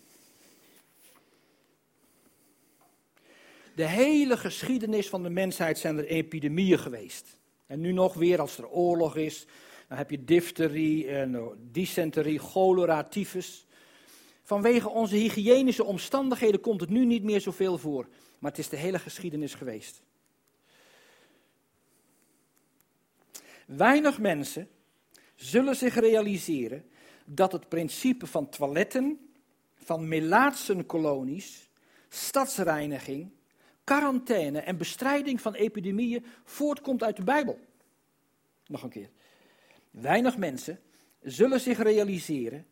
[3.74, 7.38] De hele geschiedenis van de mensheid zijn er epidemieën geweest.
[7.66, 9.46] En nu nog weer als er oorlog is,
[9.88, 13.66] dan heb je difterie, en dysenterie, cholera, tyfus.
[14.42, 18.08] Vanwege onze hygiënische omstandigheden komt het nu niet meer zoveel voor.
[18.38, 20.02] Maar het is de hele geschiedenis geweest.
[23.66, 24.68] Weinig mensen
[25.34, 26.90] zullen zich realiseren
[27.34, 29.30] dat het principe van toiletten,
[29.74, 31.70] van melaatsenkolonies,
[32.08, 33.30] stadsreiniging,
[33.84, 37.58] quarantaine en bestrijding van epidemieën voortkomt uit de Bijbel.
[38.66, 39.10] Nog een keer.
[39.90, 40.80] Weinig mensen
[41.22, 42.66] zullen zich realiseren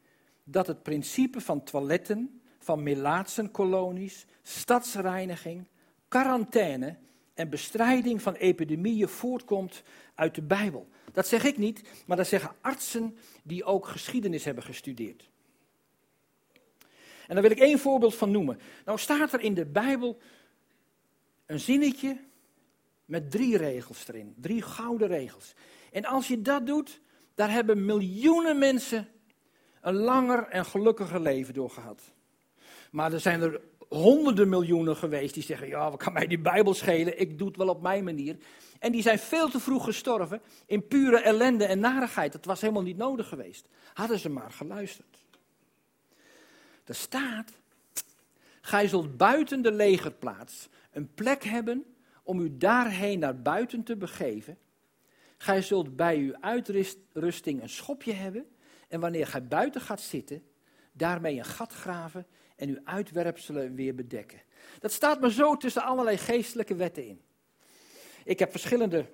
[0.44, 5.66] dat het principe van toiletten, van melaatsenkolonies, stadsreiniging,
[6.08, 6.96] quarantaine
[7.38, 9.82] en bestrijding van epidemieën voortkomt
[10.14, 10.88] uit de Bijbel.
[11.12, 15.30] Dat zeg ik niet, maar dat zeggen artsen die ook geschiedenis hebben gestudeerd.
[17.26, 18.58] En daar wil ik één voorbeeld van noemen.
[18.84, 20.18] Nou staat er in de Bijbel
[21.46, 22.20] een zinnetje
[23.04, 25.54] met drie regels erin, drie gouden regels.
[25.92, 27.00] En als je dat doet,
[27.34, 29.08] daar hebben miljoenen mensen
[29.80, 32.02] een langer en gelukkiger leven door gehad.
[32.90, 36.74] Maar er zijn er honderden miljoenen geweest die zeggen: Ja, wat kan mij die Bijbel
[36.74, 37.20] schelen?
[37.20, 38.36] Ik doe het wel op mijn manier.
[38.78, 42.32] En die zijn veel te vroeg gestorven in pure ellende en narigheid.
[42.32, 43.68] Dat was helemaal niet nodig geweest.
[43.94, 45.26] Hadden ze maar geluisterd.
[46.84, 47.52] Er staat:
[48.60, 51.84] Gij zult buiten de legerplaats een plek hebben
[52.22, 54.58] om u daarheen naar buiten te begeven
[55.38, 58.46] Gij zult bij uw uitrusting een schopje hebben.
[58.88, 60.42] En wanneer gij buiten gaat zitten,
[60.92, 62.26] daarmee een gat graven
[62.58, 64.42] en uw uitwerpselen weer bedekken.
[64.78, 67.20] Dat staat maar zo tussen allerlei geestelijke wetten in.
[68.24, 69.06] Ik heb verschillende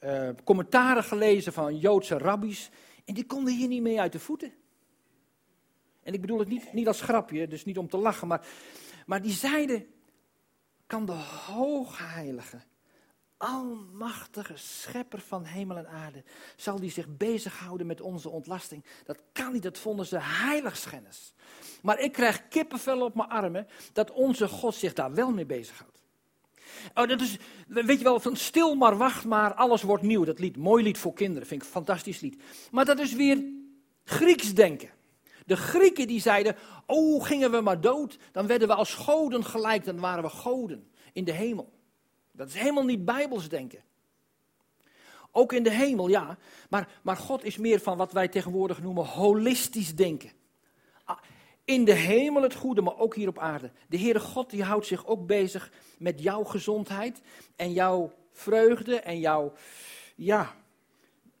[0.00, 2.70] uh, commentaren gelezen van Joodse rabbies.
[3.04, 4.52] En die konden hier niet mee uit de voeten.
[6.02, 8.28] En ik bedoel het niet, niet als grapje, dus niet om te lachen.
[8.28, 8.46] Maar,
[9.06, 9.86] maar die zeiden,
[10.86, 11.12] kan de
[11.46, 12.60] hoogheilige,
[13.36, 16.22] almachtige schepper van hemel en aarde,
[16.56, 18.84] zal die zich bezighouden met onze ontlasting?
[19.04, 21.34] Dat kan niet, dat vonden ze heiligschennis.
[21.82, 26.02] Maar ik krijg kippenvel op mijn armen dat onze God zich daar wel mee bezighoudt.
[26.94, 30.24] Oh, dat is, weet je wel, van stil maar wacht maar, alles wordt nieuw.
[30.24, 32.42] Dat lied, mooi lied voor kinderen, vind ik een fantastisch lied.
[32.70, 33.44] Maar dat is weer
[34.04, 34.90] Grieks denken.
[35.46, 39.84] De Grieken die zeiden, oh gingen we maar dood, dan werden we als goden gelijk,
[39.84, 41.72] dan waren we goden in de hemel.
[42.36, 43.82] Dat is helemaal niet bijbels denken.
[45.30, 46.38] Ook in de hemel, ja.
[46.70, 50.30] Maar, maar God is meer van wat wij tegenwoordig noemen holistisch denken.
[51.04, 51.18] Ah,
[51.64, 53.70] in de hemel het goede, maar ook hier op aarde.
[53.88, 57.20] De Heere God die houdt zich ook bezig met jouw gezondheid
[57.56, 59.52] en jouw vreugde en jouw,
[60.14, 60.54] ja,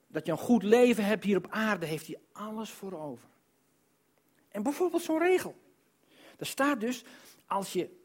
[0.06, 3.28] dat je een goed leven hebt hier op aarde, heeft hij alles voor over.
[4.48, 5.54] En bijvoorbeeld zo'n regel.
[6.38, 7.04] Er staat dus,
[7.46, 8.02] als je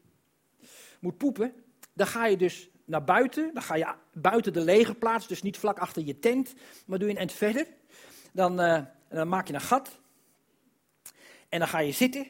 [1.00, 1.54] moet poepen,
[1.92, 3.50] dan ga je dus naar buiten.
[3.54, 6.54] Dan ga je buiten de lege plaats, dus niet vlak achter je tent,
[6.86, 7.66] maar doe je een eind verder.
[8.32, 9.98] Dan, uh, dan maak je een gat.
[11.48, 12.26] En dan ga je zitten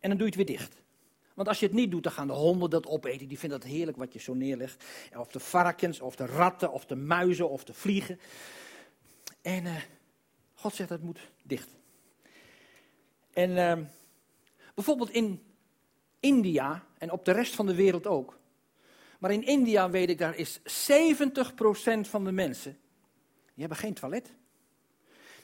[0.00, 0.82] en dan doe je het weer dicht.
[1.34, 3.28] Want als je het niet doet, dan gaan de honden dat opeten.
[3.28, 4.84] Die vinden dat heerlijk wat je zo neerlegt.
[5.16, 8.20] Of de varkens, of de ratten, of de muizen, of de vliegen.
[9.42, 9.76] En uh,
[10.54, 11.68] God zegt dat moet dicht.
[13.32, 13.86] En uh,
[14.74, 15.42] bijvoorbeeld in
[16.20, 18.38] India en op de rest van de wereld ook.
[19.24, 20.62] Maar in India weet ik, daar is 70%
[22.00, 22.78] van de mensen,
[23.44, 24.34] die hebben geen toilet.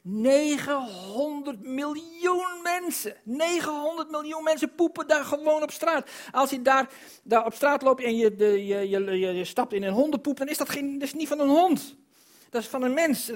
[0.03, 3.17] 900 miljoen mensen.
[3.23, 6.11] 900 miljoen mensen poepen daar gewoon op straat.
[6.31, 6.91] Als je daar,
[7.23, 10.49] daar op straat loopt en je, de, je, je, je, stapt in een hondenpoep, dan
[10.49, 11.97] is dat, geen, dat is niet van een hond.
[12.51, 13.33] Dat is van een mens.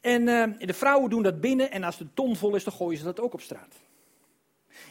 [0.00, 2.98] En uh, de vrouwen doen dat binnen en als de ton vol is, dan gooien
[2.98, 3.74] ze dat ook op straat.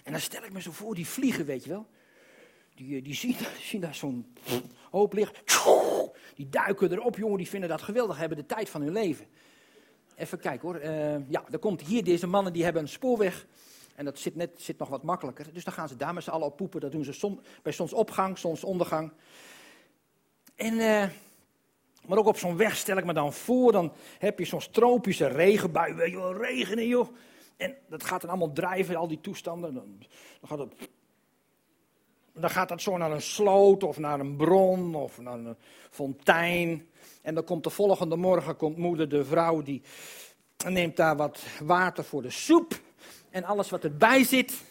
[0.04, 1.88] En dan stel ik me zo voor, die vliegen, weet je wel.
[2.76, 4.34] Die, die zien, zien daar zo'n
[4.92, 5.56] hoop licht.
[6.36, 9.26] Die duiken erop, jongen, die vinden dat geweldig, hebben de tijd van hun leven.
[10.16, 10.82] Even kijken hoor.
[10.82, 13.46] Uh, ja, er komt hier deze mannen die hebben een spoorweg.
[13.96, 15.54] En dat zit, net, zit nog wat makkelijker.
[15.54, 16.82] Dus dan gaan ze daar met z'n allen op poepen.
[16.82, 19.12] Dat doen ze som, bij zonsopgang, zonsondergang.
[20.56, 21.06] En, uh,
[22.08, 23.72] maar ook op zo'n weg stel ik me dan voor.
[23.72, 25.94] Dan heb je zo'n tropische regenbui.
[25.94, 27.08] Weet je wel, regenen joh.
[27.58, 29.74] En dat gaat dan allemaal drijven, al die toestanden.
[29.74, 29.98] Dan,
[30.40, 30.90] dan gaat het
[32.38, 35.56] dan gaat dat zo naar een sloot of naar een bron of naar een
[35.89, 36.89] fontein.
[37.21, 39.82] En dan komt de volgende morgen, komt moeder de vrouw, die
[40.67, 42.80] neemt daar wat water voor de soep.
[43.30, 44.63] En alles wat erbij zit.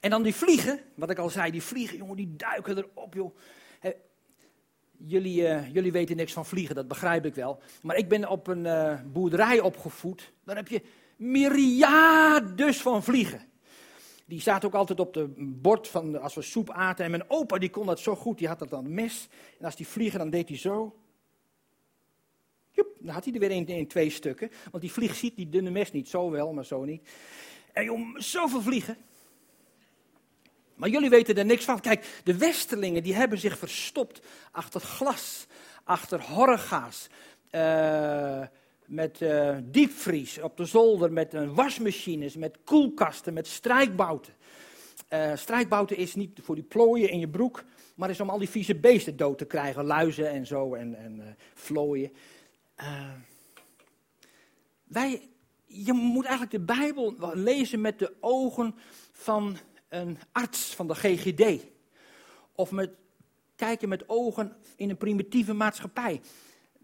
[0.00, 3.36] En dan die vliegen, wat ik al zei, die vliegen, jongen, die duiken erop, joh.
[4.96, 7.62] jullie, uh, jullie weten niks van vliegen, dat begrijp ik wel.
[7.82, 10.32] Maar ik ben op een uh, boerderij opgevoed.
[10.44, 10.82] Dan heb je
[11.18, 13.46] myriades van vliegen.
[14.26, 17.04] Die zaten ook altijd op de bord van als we soep aten.
[17.04, 19.28] En mijn opa die kon dat zo goed, die had dat dan mes.
[19.58, 20.96] En als die vliegen, dan deed hij zo.
[22.70, 24.50] Joep, dan had hij er weer in, in twee stukken.
[24.70, 27.08] Want die vlieg ziet die dunne mes niet, zo wel, maar zo niet.
[27.72, 28.96] En joh, zoveel vliegen.
[30.74, 31.80] Maar jullie weten er niks van.
[31.80, 35.46] Kijk, de Westerlingen die hebben zich verstopt achter glas,
[35.84, 37.08] achter horga's.
[37.50, 38.42] Uh,
[38.88, 44.32] met uh, diepvries op de zolder, met uh, wasmachines, met koelkasten, met strijkbouten.
[45.10, 48.48] Uh, strijkbouten is niet voor die plooien in je broek, maar is om al die
[48.48, 52.12] vieze beesten dood te krijgen, luizen en zo en, en vlooien.
[54.84, 55.28] wij,
[55.66, 58.74] je moet eigenlijk de Bijbel lezen met de ogen
[59.12, 59.56] van
[59.88, 61.66] een arts van de GGD.
[62.52, 62.90] Of met,
[63.56, 66.20] kijken met ogen in een primitieve maatschappij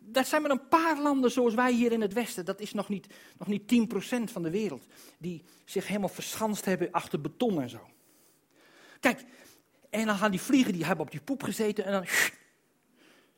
[0.05, 2.45] dat zijn maar een paar landen zoals wij hier in het Westen.
[2.45, 3.07] Dat is nog niet,
[3.39, 3.89] nog niet
[4.29, 4.87] 10% van de wereld.
[5.19, 7.89] Die zich helemaal verschanst hebben achter beton en zo.
[9.01, 9.25] Kijk,
[9.91, 12.07] en dan gaan die vliegen, die hebben op die poep gezeten en dan...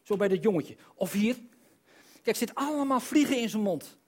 [0.02, 0.76] Zo bij dat jongetje.
[0.94, 1.36] Of hier.
[2.22, 3.98] Kijk, zit allemaal vliegen in zijn mond.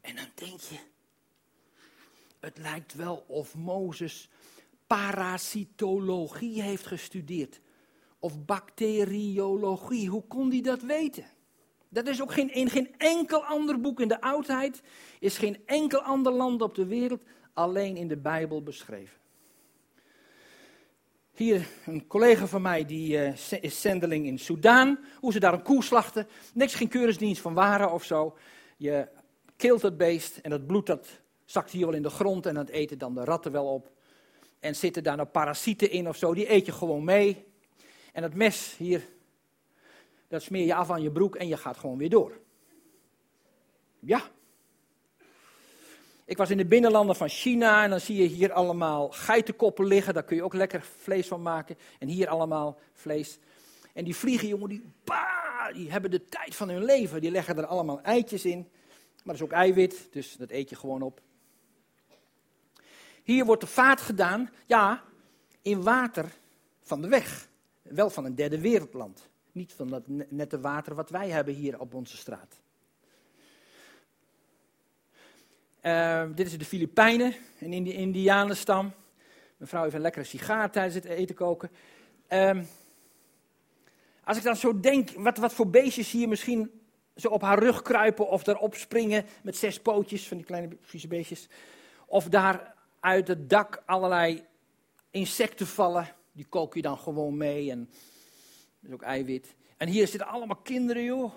[0.00, 0.78] En dan denk je,
[2.40, 4.28] het lijkt wel of Mozes
[4.86, 7.60] parasitologie heeft gestudeerd
[8.20, 10.08] of bacteriologie.
[10.08, 11.24] Hoe kon hij dat weten?
[11.88, 14.82] Dat is ook geen, in geen enkel ander boek in de oudheid,
[15.18, 19.18] is geen enkel ander land op de wereld alleen in de Bijbel beschreven.
[21.34, 24.98] Hier een collega van mij, die uh, is zendeling in Soudaan.
[25.16, 26.26] Hoe ze daar een koe slachten.
[26.54, 28.36] Niks, geen keuringsdienst van waren of zo.
[28.76, 29.08] Je
[29.56, 31.08] keelt het beest en dat bloed dat
[31.44, 33.90] zakt hier wel in de grond en dat eten dan de ratten wel op.
[34.58, 37.44] En zitten daar nou parasieten in of zo, die eet je gewoon mee.
[38.12, 39.08] En het mes hier,
[40.28, 42.40] dat smeer je af aan je broek en je gaat gewoon weer door.
[43.98, 44.22] Ja.
[46.24, 50.14] Ik was in de binnenlanden van China en dan zie je hier allemaal geitenkoppen liggen.
[50.14, 51.76] Daar kun je ook lekker vlees van maken.
[51.98, 53.38] En hier allemaal vlees.
[53.92, 54.92] En die vliegen, jongen, die,
[55.72, 57.20] die hebben de tijd van hun leven.
[57.20, 58.68] Die leggen er allemaal eitjes in.
[59.24, 61.20] Maar dat is ook eiwit, dus dat eet je gewoon op.
[63.22, 65.02] Hier wordt de vaat gedaan, ja,
[65.62, 66.32] in water
[66.82, 67.48] van de weg.
[67.90, 69.28] Wel van een derde wereldland.
[69.52, 72.60] Niet van dat nette water wat wij hebben hier op onze straat.
[75.82, 78.92] Uh, dit is de Filipijnen, een Indi Indianenstam.
[79.56, 81.70] Mevrouw heeft een lekkere sigaar tijdens het eten koken.
[82.28, 82.60] Uh,
[84.24, 86.80] als ik dan zo denk, wat, wat voor beestjes hier misschien
[87.16, 91.08] zo op haar rug kruipen of erop springen met zes pootjes van die kleine vieze
[91.08, 91.48] beestjes.
[92.06, 94.44] Of daar uit het dak allerlei
[95.10, 96.08] insecten vallen,
[96.40, 97.88] die kook je dan gewoon mee en
[98.80, 99.54] dat is ook eiwit.
[99.76, 101.32] En hier zitten allemaal kinderen, joh.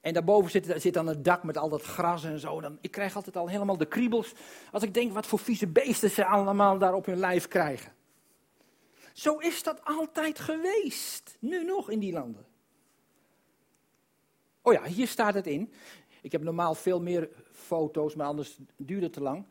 [0.00, 2.60] En daarboven zit, zit dan het dak met al dat gras en zo.
[2.60, 4.32] Dan, ik krijg altijd al helemaal de kriebels
[4.72, 7.92] als ik denk wat voor vieze beesten ze allemaal daar op hun lijf krijgen.
[9.12, 11.36] Zo is dat altijd geweest.
[11.40, 12.46] Nu nog in die landen.
[14.62, 15.72] Oh ja, hier staat het in.
[16.22, 19.46] Ik heb normaal veel meer foto's, maar anders duurt het te lang.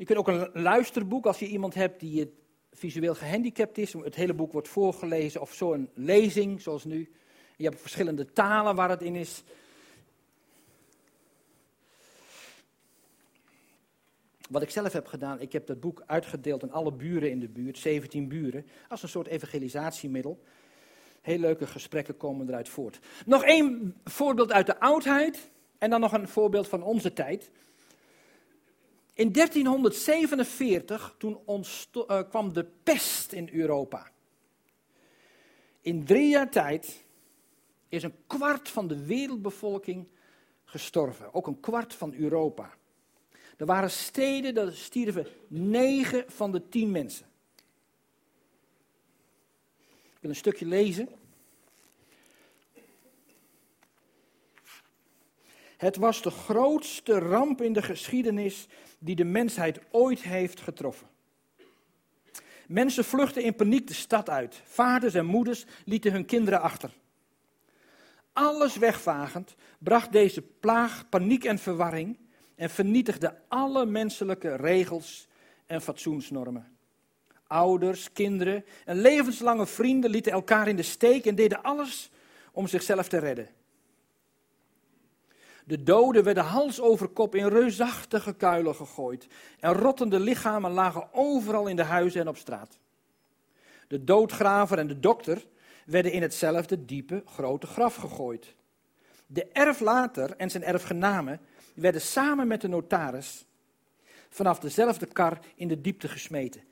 [0.00, 2.32] Je kunt ook een luisterboek, als je iemand hebt die
[2.72, 3.92] visueel gehandicapt is.
[3.92, 7.10] Het hele boek wordt voorgelezen of zo'n lezing, zoals nu.
[7.56, 9.42] Je hebt verschillende talen waar het in is.
[14.50, 17.48] Wat ik zelf heb gedaan, ik heb dat boek uitgedeeld aan alle buren in de
[17.48, 20.42] buurt, 17 buren, als een soort evangelisatiemiddel.
[21.20, 22.98] Heel leuke gesprekken komen eruit voort.
[23.26, 27.50] Nog één voorbeeld uit de oudheid en dan nog een voorbeeld van onze tijd.
[29.20, 34.10] In 1347, toen uh, kwam de pest in Europa.
[35.80, 37.04] In drie jaar tijd
[37.88, 40.08] is een kwart van de wereldbevolking
[40.64, 41.34] gestorven.
[41.34, 42.74] Ook een kwart van Europa.
[43.56, 47.26] Er waren steden, daar stierven negen van de tien mensen.
[49.86, 51.08] Ik wil een stukje lezen.
[55.80, 58.66] Het was de grootste ramp in de geschiedenis
[58.98, 61.06] die de mensheid ooit heeft getroffen.
[62.66, 64.60] Mensen vluchtten in paniek de stad uit.
[64.64, 66.92] Vaders en moeders lieten hun kinderen achter.
[68.32, 72.18] Alles wegvagend bracht deze plaag paniek en verwarring
[72.54, 75.28] en vernietigde alle menselijke regels
[75.66, 76.76] en fatsoensnormen.
[77.46, 82.10] Ouders, kinderen en levenslange vrienden lieten elkaar in de steek en deden alles
[82.52, 83.48] om zichzelf te redden.
[85.70, 89.26] De doden werden hals over kop in reusachtige kuilen gegooid
[89.60, 92.78] en rottende lichamen lagen overal in de huizen en op straat.
[93.88, 95.46] De doodgraver en de dokter
[95.86, 98.54] werden in hetzelfde diepe, grote graf gegooid.
[99.26, 101.40] De erflater en zijn erfgenamen
[101.74, 103.44] werden samen met de notaris
[104.28, 106.62] vanaf dezelfde kar in de diepte gesmeten.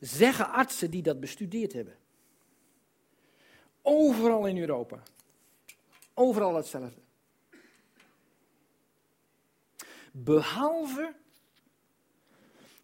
[0.00, 1.96] Zeggen artsen die dat bestudeerd hebben.
[3.82, 5.02] Overal in Europa.
[6.14, 7.00] Overal hetzelfde.
[10.10, 11.14] Behalve,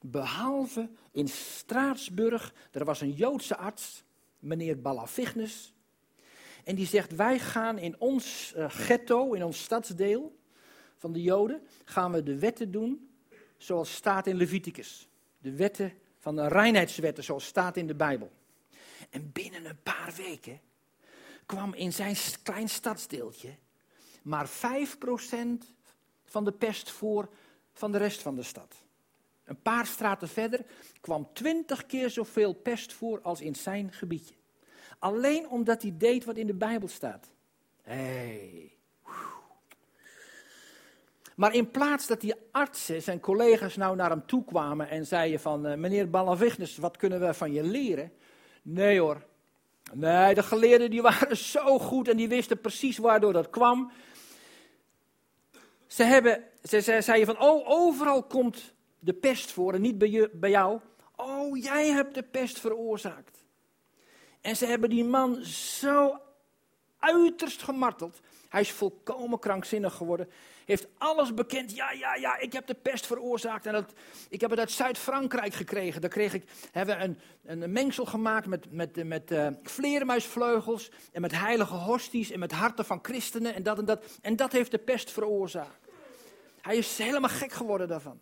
[0.01, 4.03] behalve in Straatsburg, er was een Joodse arts,
[4.39, 5.75] meneer Balavignus.
[6.65, 10.39] En die zegt, wij gaan in ons uh, ghetto, in ons stadsdeel
[10.97, 13.11] van de Joden, gaan we de wetten doen
[13.57, 15.09] zoals staat in Leviticus.
[15.39, 18.31] De wetten van de reinheidswetten zoals staat in de Bijbel.
[19.11, 20.61] En binnen een paar weken
[21.47, 23.57] kwam in zijn klein stadsdeeltje
[24.27, 24.53] maar 5%
[26.27, 27.29] van de pest voor
[27.73, 28.75] van de rest van de stad.
[29.45, 30.61] Een paar straten verder
[31.01, 34.35] kwam 20 keer zoveel pest voor als in zijn gebiedje.
[34.99, 37.31] Alleen omdat hij deed wat in de Bijbel staat.
[37.83, 38.77] Hey.
[41.37, 45.41] Maar in plaats dat die artsen, zijn collega's, nou naar hem toe kwamen en zeiden
[45.41, 48.13] van, uh, meneer Balavignus, wat kunnen we van je leren?
[48.63, 49.23] Nee hoor.
[49.93, 53.91] Nee, de geleerden die waren zo goed en die wisten precies waardoor dat kwam.
[55.87, 60.11] Ze, hebben, ze, ze zeiden van, oh, overal komt de pest voor en niet bij,
[60.11, 60.81] je, bij jou.
[61.17, 63.45] Oh, jij hebt de pest veroorzaakt.
[64.41, 66.19] En ze hebben die man zo
[66.99, 68.21] uiterst gemarteld.
[68.49, 70.29] Hij is volkomen krankzinnig geworden.
[70.67, 71.77] Heeft alles bekend.
[71.77, 73.67] Ja, ja, ja, ik heb de pest veroorzaakt.
[73.67, 73.93] En dat,
[74.29, 76.01] ik heb het uit Zuid-Frankrijk gekregen.
[76.01, 80.91] Daar kreeg ik, hebben een, een mengsel gemaakt met, met, met uh, vleermuisvleugels.
[81.13, 82.31] En met heilige hosties.
[82.31, 83.55] En met harten van christenen.
[83.55, 84.05] En dat en dat.
[84.23, 85.89] En dat heeft de pest veroorzaakt.
[86.61, 88.21] Hij is helemaal gek geworden daarvan.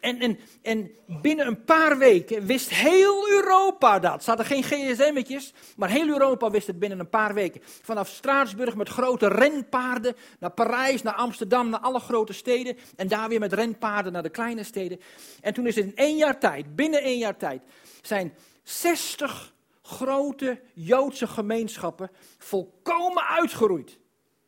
[0.00, 4.22] En, en, en binnen een paar weken wist heel Europa dat.
[4.22, 7.60] Ze hadden geen gsm'tjes, maar heel Europa wist het binnen een paar weken.
[7.82, 12.76] Vanaf Straatsburg met grote renpaarden naar Parijs, naar Amsterdam, naar alle grote steden.
[12.96, 15.00] En daar weer met renpaarden naar de kleine steden.
[15.40, 17.62] En toen is het in één jaar tijd, binnen één jaar tijd,
[18.02, 23.98] zijn 60 grote Joodse gemeenschappen volkomen uitgeroeid.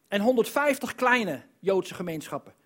[0.08, 2.57] En 150 kleine Joodse gemeenschappen.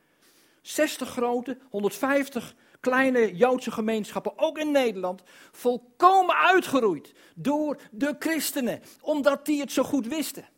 [0.62, 9.46] 60 grote, 150 kleine Joodse gemeenschappen, ook in Nederland, volkomen uitgeroeid door de christenen, omdat
[9.46, 10.48] die het zo goed wisten.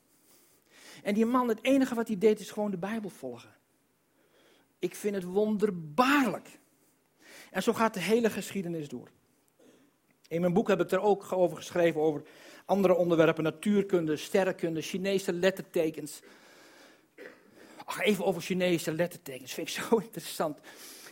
[1.03, 3.51] En die man, het enige wat hij deed, is gewoon de Bijbel volgen.
[4.79, 6.59] Ik vind het wonderbaarlijk.
[7.51, 9.09] En zo gaat de hele geschiedenis door.
[10.29, 12.23] In mijn boek heb ik er ook over geschreven, over
[12.65, 16.21] andere onderwerpen, natuurkunde, sterrenkunde, Chinese lettertekens.
[17.85, 20.59] Ach, even over Chinese lettertekens, vind ik zo interessant.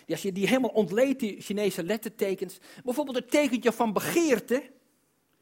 [0.08, 2.58] Als je die helemaal ontleedt, die Chinese lettertekens.
[2.84, 4.70] Bijvoorbeeld het tekentje van begeerte,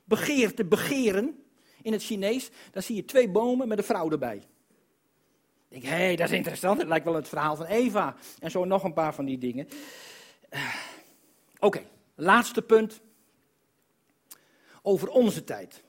[0.05, 1.45] begeerte, begeren,
[1.83, 2.51] in het Chinees.
[2.71, 4.37] Dan zie je twee bomen met een vrouw erbij.
[4.37, 6.79] Ik denk, hé, hey, dat is interessant.
[6.79, 8.17] Het lijkt wel het verhaal van Eva.
[8.39, 9.69] En zo nog een paar van die dingen.
[10.51, 10.75] Uh,
[11.59, 11.83] Oké,
[12.15, 13.01] laatste punt
[14.83, 15.83] over onze tijd.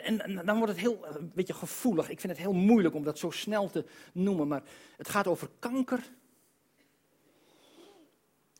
[0.00, 2.08] En, dan wordt het heel een beetje gevoelig.
[2.08, 4.48] Ik vind het heel moeilijk om dat zo snel te noemen.
[4.48, 4.62] Maar
[4.96, 6.10] het gaat over kanker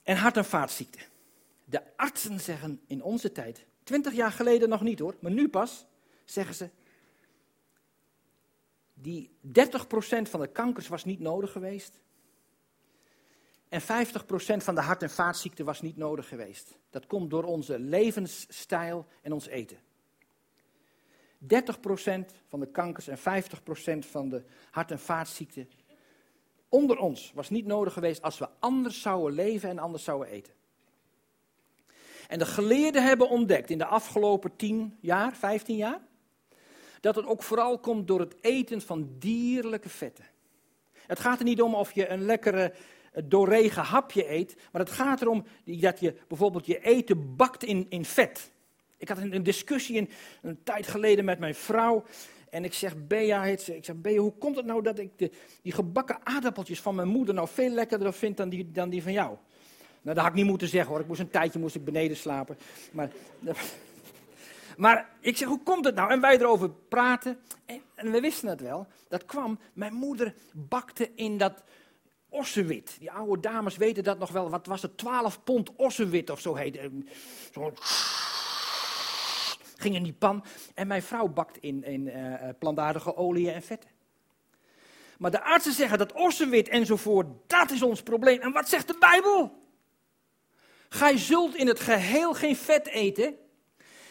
[0.03, 1.03] en hart- en vaatziekten.
[1.65, 5.87] De artsen zeggen in onze tijd, twintig jaar geleden nog niet hoor, maar nu pas,
[6.25, 6.71] zeggen ze,
[8.95, 12.01] die 30% van de kankers was niet nodig geweest.
[13.69, 13.85] En 50%
[14.65, 16.79] van de hart- en vaatziekten was niet nodig geweest.
[16.91, 19.79] Dat komt door onze levensstijl en ons eten.
[21.47, 21.47] 30%
[22.49, 25.69] van de kankers en 50% van de hart- en vaatziekten
[26.75, 30.53] onder ons was niet nodig geweest als we anders zouden leven en anders zouden eten.
[32.29, 36.01] En de geleerden hebben ontdekt in de afgelopen 10 jaar, 15 jaar,
[37.01, 40.25] dat het ook vooral komt door het eten van dierlijke vetten.
[40.93, 42.75] Het gaat er niet om of je een lekkere
[43.25, 48.05] doorregen hapje eet, maar het gaat erom dat je bijvoorbeeld je eten bakt in, in
[48.05, 48.53] vet.
[48.97, 50.11] Ik had een, discussie een,
[50.43, 52.05] een tijd geleden met mijn vrouw.
[52.51, 55.11] En ik zeg, Bea, heet ze, ik zeg, Bea, hoe komt het nou dat ik
[55.17, 55.31] de,
[55.63, 59.13] die gebakken aardappeltjes van mijn moeder nou veel lekkerder vind dan die, dan die van
[59.13, 59.37] jou?
[60.05, 61.01] Nou, dat had ik niet moeten zeggen hoor.
[61.01, 62.57] Ik moest een tijdje moest ik beneden slapen.
[62.93, 63.11] Maar,
[64.77, 66.11] maar ik zeg, hoe komt het nou?
[66.11, 67.39] En wij erover praten.
[67.95, 68.87] En, we wisten het wel.
[69.09, 71.63] Dat kwam, mijn moeder bakte in dat
[72.29, 72.97] ossewit.
[72.99, 74.51] Die oude dames weten dat nog wel.
[74.51, 74.99] Wat was het?
[74.99, 76.79] 12 pond ossewit of zo heet
[77.53, 77.73] Zo'n
[79.85, 80.45] ging in die pan.
[80.75, 83.91] En mijn vrouw bakt in, in uh, plantaardige oliën en vetten.
[85.19, 88.41] Maar de artsen zeggen dat ossenwit enzovoort, dat is ons probleem.
[88.41, 89.63] En wat zegt de Bijbel?
[90.89, 93.35] Gij zult in het geheel geen vet eten.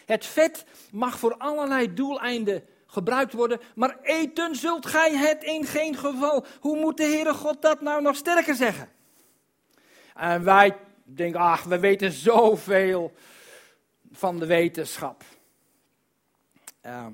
[0.04, 5.96] Het vet mag voor allerlei doeleinden gebruikt worden, maar eten zult gij het in geen
[5.96, 6.44] geval.
[6.60, 8.88] Hoe moet de Heere God dat nou nog sterker zeggen?
[10.14, 13.12] En wij denken, ach, we weten zoveel
[14.12, 15.24] van de wetenschap.
[16.86, 17.06] Uh,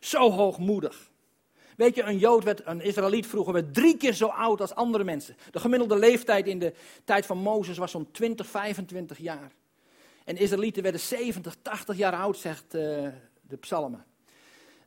[0.00, 1.10] zo hoogmoedig.
[1.76, 5.04] Weet je, een Jood werd, een Israëliet vroeger, werd drie keer zo oud als andere
[5.04, 5.36] mensen.
[5.50, 9.52] De gemiddelde leeftijd in de tijd van Mozes was zo'n 20, 25 jaar.
[10.24, 13.08] En Israëlieten werden 70, 80 jaar oud, zegt uh,
[13.40, 14.04] de psalmen.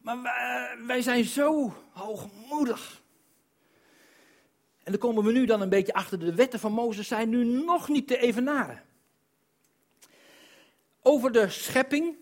[0.01, 3.01] Maar wij, wij zijn zo hoogmoedig.
[4.83, 7.43] En dan komen we nu dan een beetje achter de wetten van Mozes zijn nu
[7.43, 8.83] nog niet te evenaren.
[11.01, 12.15] Over de schepping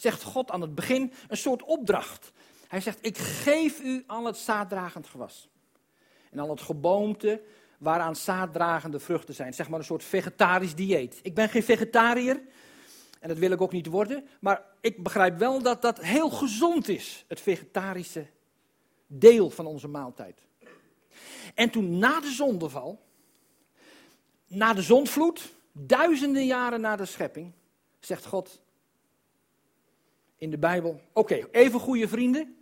[0.00, 2.32] zegt God aan het begin een soort opdracht.
[2.68, 5.48] Hij zegt, ik geef u al het zaaddragend gewas.
[6.30, 7.42] En al het geboomte
[7.78, 9.54] waaraan zaaddragende vruchten zijn.
[9.54, 11.18] Zeg maar een soort vegetarisch dieet.
[11.22, 12.40] Ik ben geen vegetariër
[13.20, 14.26] en dat wil ik ook niet worden.
[14.40, 18.26] Maar ik begrijp wel dat dat heel gezond is, het vegetarische
[19.06, 20.40] deel van onze maaltijd.
[21.54, 23.02] En toen na de zondeval,
[24.46, 27.52] na de zondvloed, duizenden jaren na de schepping,
[28.00, 28.60] zegt God,
[30.40, 31.00] in de Bijbel.
[31.12, 32.56] Oké, even goede vrienden.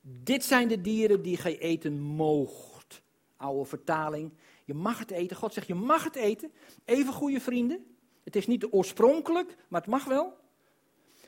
[0.00, 3.02] Dit zijn de dieren die gij eten moogt.
[3.36, 4.32] Oude vertaling.
[4.64, 5.36] Je mag het eten.
[5.36, 6.52] God zegt, je mag het eten.
[6.84, 7.96] Even goede vrienden.
[8.24, 10.38] Het is niet oorspronkelijk, maar het mag wel.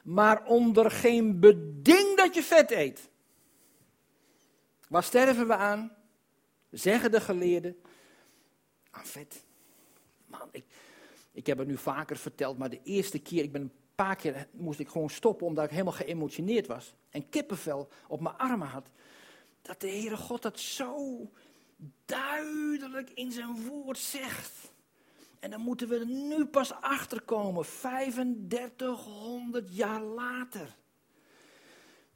[0.02, 3.10] Maar onder geen beding dat je vet eet.
[4.88, 5.92] Waar sterven we aan?
[6.70, 7.76] Zeggen de geleerden.
[8.90, 9.44] Aan vet.
[10.26, 10.64] Man, ik,
[11.32, 13.72] ik heb het nu vaker verteld, maar de eerste keer, ik ben een
[14.02, 16.94] paar keer moest ik gewoon stoppen omdat ik helemaal geëmotioneerd was.
[17.10, 18.86] En kippenvel op mijn armen had.
[19.62, 21.30] Dat de Heere God dat zo
[22.04, 24.72] duidelijk in zijn woord zegt.
[25.38, 30.76] En dan moeten we er nu pas achter komen, 3500 jaar later.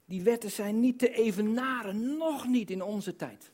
[0.05, 3.51] Die wetten zijn niet te evenaren, nog niet in onze tijd.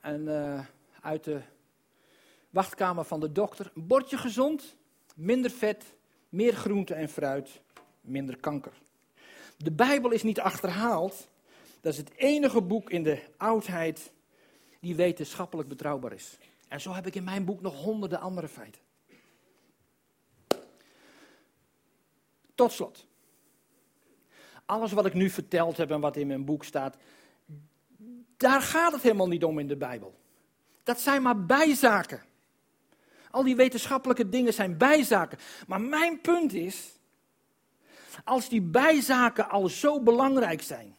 [0.00, 0.60] En uh,
[1.00, 1.40] uit de
[2.50, 4.76] wachtkamer van de dokter, een bordje gezond,
[5.14, 5.94] minder vet,
[6.28, 7.60] meer groente en fruit,
[8.00, 8.72] minder kanker.
[9.56, 11.28] De Bijbel is niet achterhaald.
[11.80, 14.12] Dat is het enige boek in de oudheid
[14.80, 16.38] die wetenschappelijk betrouwbaar is.
[16.68, 18.80] En zo heb ik in mijn boek nog honderden andere feiten.
[22.54, 23.06] Tot slot.
[24.64, 26.96] Alles wat ik nu verteld heb en wat in mijn boek staat,
[28.36, 30.14] daar gaat het helemaal niet om in de Bijbel.
[30.82, 32.22] Dat zijn maar bijzaken.
[33.36, 35.38] Al die wetenschappelijke dingen zijn bijzaken.
[35.66, 36.98] Maar mijn punt is,
[38.24, 40.96] als die bijzaken al zo belangrijk zijn,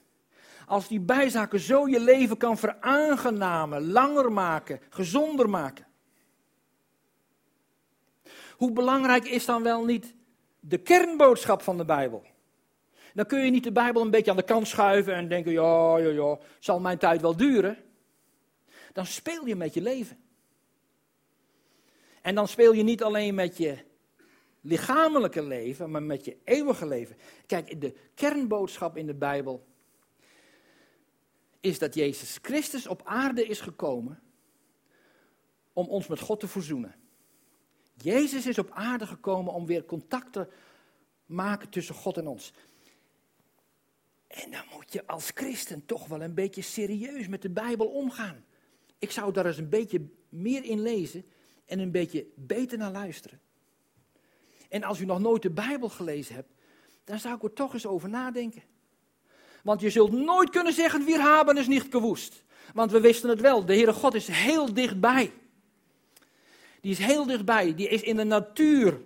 [0.65, 5.85] als die bijzaken zo je leven kan veraangenamen, langer maken, gezonder maken.
[8.51, 10.13] Hoe belangrijk is dan wel niet
[10.59, 12.25] de kernboodschap van de Bijbel?
[13.13, 15.97] Dan kun je niet de Bijbel een beetje aan de kant schuiven en denken, ja,
[15.97, 17.77] ja, ja, zal mijn tijd wel duren.
[18.93, 20.25] Dan speel je met je leven.
[22.27, 23.77] En dan speel je niet alleen met je
[24.61, 27.15] lichamelijke leven, maar met je eeuwige leven.
[27.45, 29.65] Kijk, de kernboodschap in de Bijbel
[31.59, 34.19] is dat Jezus Christus op aarde is gekomen
[35.73, 36.95] om ons met God te verzoenen.
[37.93, 40.47] Jezus is op aarde gekomen om weer contact te
[41.25, 42.53] maken tussen God en ons.
[44.27, 48.45] En dan moet je als christen toch wel een beetje serieus met de Bijbel omgaan.
[48.99, 51.25] Ik zou daar eens een beetje meer in lezen
[51.67, 53.39] en een beetje beter naar luisteren.
[54.69, 56.51] En als u nog nooit de Bijbel gelezen hebt,
[57.03, 58.63] dan zou ik er toch eens over nadenken.
[59.63, 62.43] Want je zult nooit kunnen zeggen, wir haben is niet gewoest.
[62.73, 65.31] Want we wisten het wel, de Heere God is heel dichtbij.
[66.81, 69.01] Die is heel dichtbij, die is in de natuur,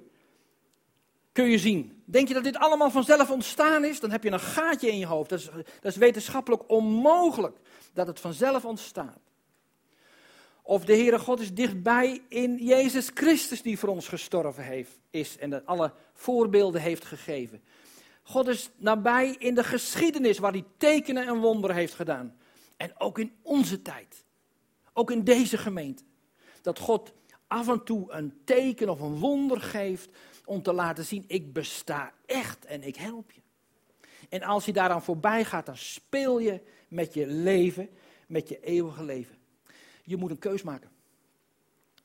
[1.31, 2.03] kun je zien.
[2.05, 3.99] Denk je dat dit allemaal vanzelf ontstaan is?
[3.99, 5.29] Dan heb je een gaatje in je hoofd.
[5.29, 7.57] Dat is, dat is wetenschappelijk onmogelijk
[7.93, 9.30] dat het vanzelf ontstaat.
[10.63, 15.37] Of de Heere God is dichtbij in Jezus Christus die voor ons gestorven heeft, is
[15.37, 17.61] en dat alle voorbeelden heeft gegeven.
[18.23, 22.37] God is nabij in de geschiedenis waar hij tekenen en wonderen heeft gedaan.
[22.77, 24.25] En ook in onze tijd.
[24.93, 26.03] Ook in deze gemeente.
[26.61, 27.13] Dat God
[27.47, 30.09] af en toe een teken of een wonder geeft
[30.45, 33.41] om te laten zien, ik besta echt en ik help je.
[34.29, 37.89] En als je daaraan voorbij gaat, dan speel je met je leven,
[38.27, 39.40] met je eeuwige leven.
[40.11, 40.89] Je moet een keus maken.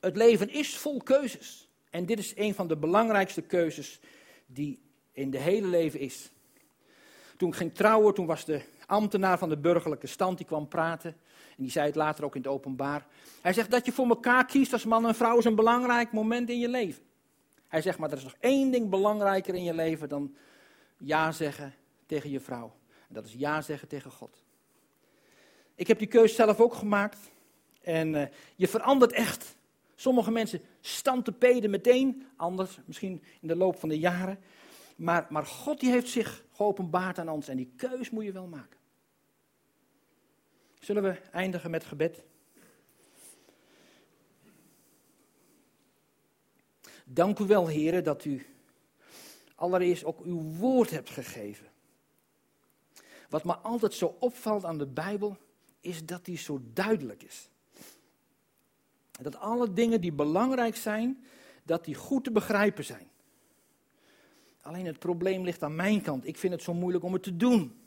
[0.01, 1.69] Het leven is vol keuzes.
[1.91, 4.01] En dit is een van de belangrijkste keuzes
[4.47, 4.81] die
[5.13, 6.31] in de hele leven is.
[7.37, 11.11] Toen ik ging trouwen, toen was de ambtenaar van de burgerlijke stand, die kwam praten.
[11.57, 13.07] En die zei het later ook in het openbaar.
[13.41, 16.51] Hij zegt dat je voor elkaar kiest als man en vrouw is een belangrijk moment
[16.51, 17.03] in je leven.
[17.69, 20.37] Hij zegt, maar er is nog één ding belangrijker in je leven dan
[20.99, 21.75] ja zeggen
[22.07, 22.75] tegen je vrouw.
[23.09, 24.43] En dat is ja zeggen tegen God.
[25.75, 27.19] Ik heb die keuze zelf ook gemaakt.
[27.87, 28.27] En uh,
[28.57, 29.57] je verandert echt.
[29.95, 30.61] Sommige mensen
[31.39, 34.39] peden meteen, anders misschien in de loop van de jaren.
[34.97, 38.47] Maar, maar God die heeft zich geopenbaard aan ons en die keus moet je wel
[38.47, 38.79] maken.
[40.79, 42.25] Zullen we eindigen met gebed?
[47.05, 48.47] Dank u wel, heren, dat u
[49.55, 51.67] allereerst ook uw woord hebt gegeven.
[53.29, 55.37] Wat me altijd zo opvalt aan de Bijbel,
[55.81, 57.51] is dat die zo duidelijk is.
[59.23, 61.25] Dat alle dingen die belangrijk zijn,
[61.65, 63.09] dat die goed te begrijpen zijn.
[64.61, 66.27] Alleen het probleem ligt aan mijn kant.
[66.27, 67.81] Ik vind het zo moeilijk om het te doen.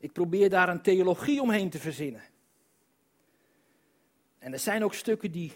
[0.00, 2.22] Ik probeer daar een theologie omheen te verzinnen.
[4.38, 5.52] En er zijn ook stukken die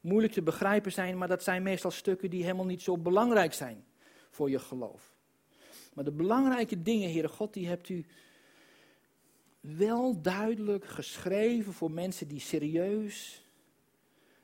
[0.00, 3.84] moeilijk te begrijpen zijn, maar dat zijn meestal stukken die helemaal niet zo belangrijk zijn
[4.30, 5.14] voor je geloof.
[5.94, 8.06] Maar de belangrijke dingen, Heere God, die hebt u
[9.60, 13.45] wel duidelijk geschreven voor mensen die serieus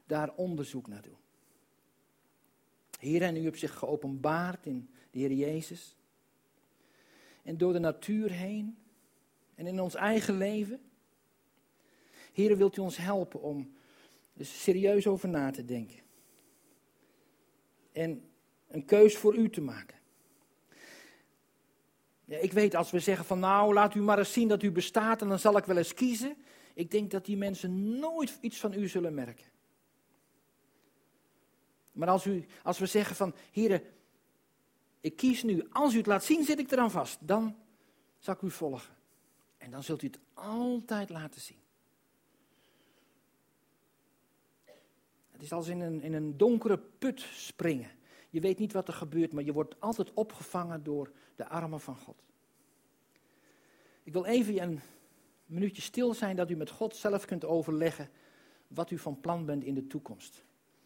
[0.07, 1.17] daar onderzoek naar doen.
[2.99, 5.97] Heer, en u hebt zich geopenbaard in de Heer Jezus.
[7.43, 8.79] En door de natuur heen
[9.55, 10.81] en in ons eigen leven.
[12.33, 13.73] Heer, wilt u ons helpen om
[14.37, 16.01] er serieus over na te denken.
[17.93, 18.31] En
[18.69, 20.01] een keus voor u te maken.
[22.25, 24.71] Ja, ik weet als we zeggen van nou, laat u maar eens zien dat u
[24.71, 26.37] bestaat en dan zal ik wel eens kiezen.
[26.75, 29.52] Ik denk dat die mensen nooit iets van u zullen merken.
[31.93, 33.83] Maar als, u, als we zeggen van, heren,
[35.01, 37.19] ik kies nu, als u het laat zien, zit ik eraan vast.
[37.21, 37.57] Dan
[38.19, 38.95] zal ik u volgen.
[39.59, 41.61] En dan zult u het altijd laten zien.
[45.31, 47.91] Het is als in een, in een donkere put springen.
[48.31, 51.97] Je weet niet wat er gebeurt, maar je wordt altijd opgevangen door de armen van
[51.97, 52.23] God.
[54.03, 54.81] Ik wil even een
[55.47, 58.11] minuutje stil zijn dat u met God zelf kunt overleggen
[58.67, 60.45] wat u van plan bent in de toekomst.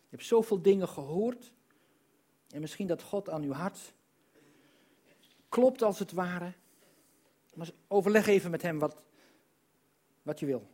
[0.09, 1.53] Je hebt zoveel dingen gehoord
[2.49, 3.95] en misschien dat God aan uw hart
[5.49, 6.53] klopt als het ware.
[7.55, 8.97] Maar overleg even met hem wat,
[10.23, 10.67] wat je wil.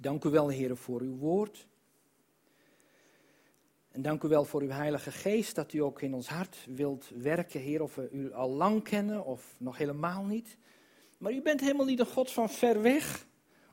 [0.00, 1.66] Dank u wel, Heer, voor uw woord.
[3.90, 7.10] En dank u wel voor uw Heilige Geest, dat u ook in ons hart wilt
[7.16, 10.56] werken, Heer, of we u al lang kennen of nog helemaal niet.
[11.18, 13.26] Maar u bent helemaal niet een God van ver weg,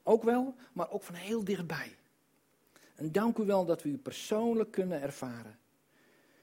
[0.04, 1.96] ook wel, maar ook van heel dichtbij.
[2.96, 5.60] En dank u wel dat we u persoonlijk kunnen ervaren.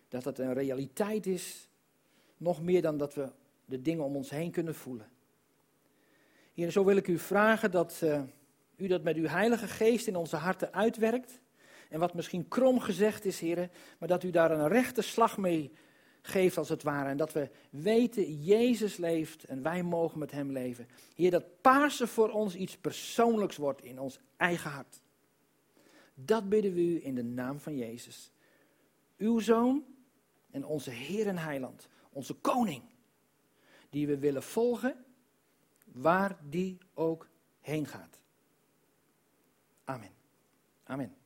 [0.08, 1.68] Dat het een realiteit is,
[2.36, 3.32] nog meer dan dat we
[3.64, 5.08] de dingen om ons heen kunnen voelen.
[6.54, 8.00] Heer, zo wil ik u vragen dat.
[8.04, 8.22] Uh,
[8.76, 11.40] u dat met uw Heilige Geest in onze harten uitwerkt.
[11.88, 15.72] En wat misschien krom gezegd is, heren, maar dat u daar een rechte slag mee
[16.22, 17.08] geeft als het ware.
[17.08, 20.88] En dat we weten, Jezus leeft en wij mogen met hem leven.
[21.14, 25.00] Heer, dat Pasen voor ons iets persoonlijks wordt in ons eigen hart.
[26.14, 28.30] Dat bidden we u in de naam van Jezus.
[29.16, 29.84] Uw Zoon
[30.50, 32.82] en onze Heer en Heiland, onze Koning,
[33.90, 35.04] die we willen volgen,
[35.84, 37.28] waar die ook
[37.60, 38.20] heen gaat.
[39.88, 40.10] Amen.
[40.88, 41.23] Amen.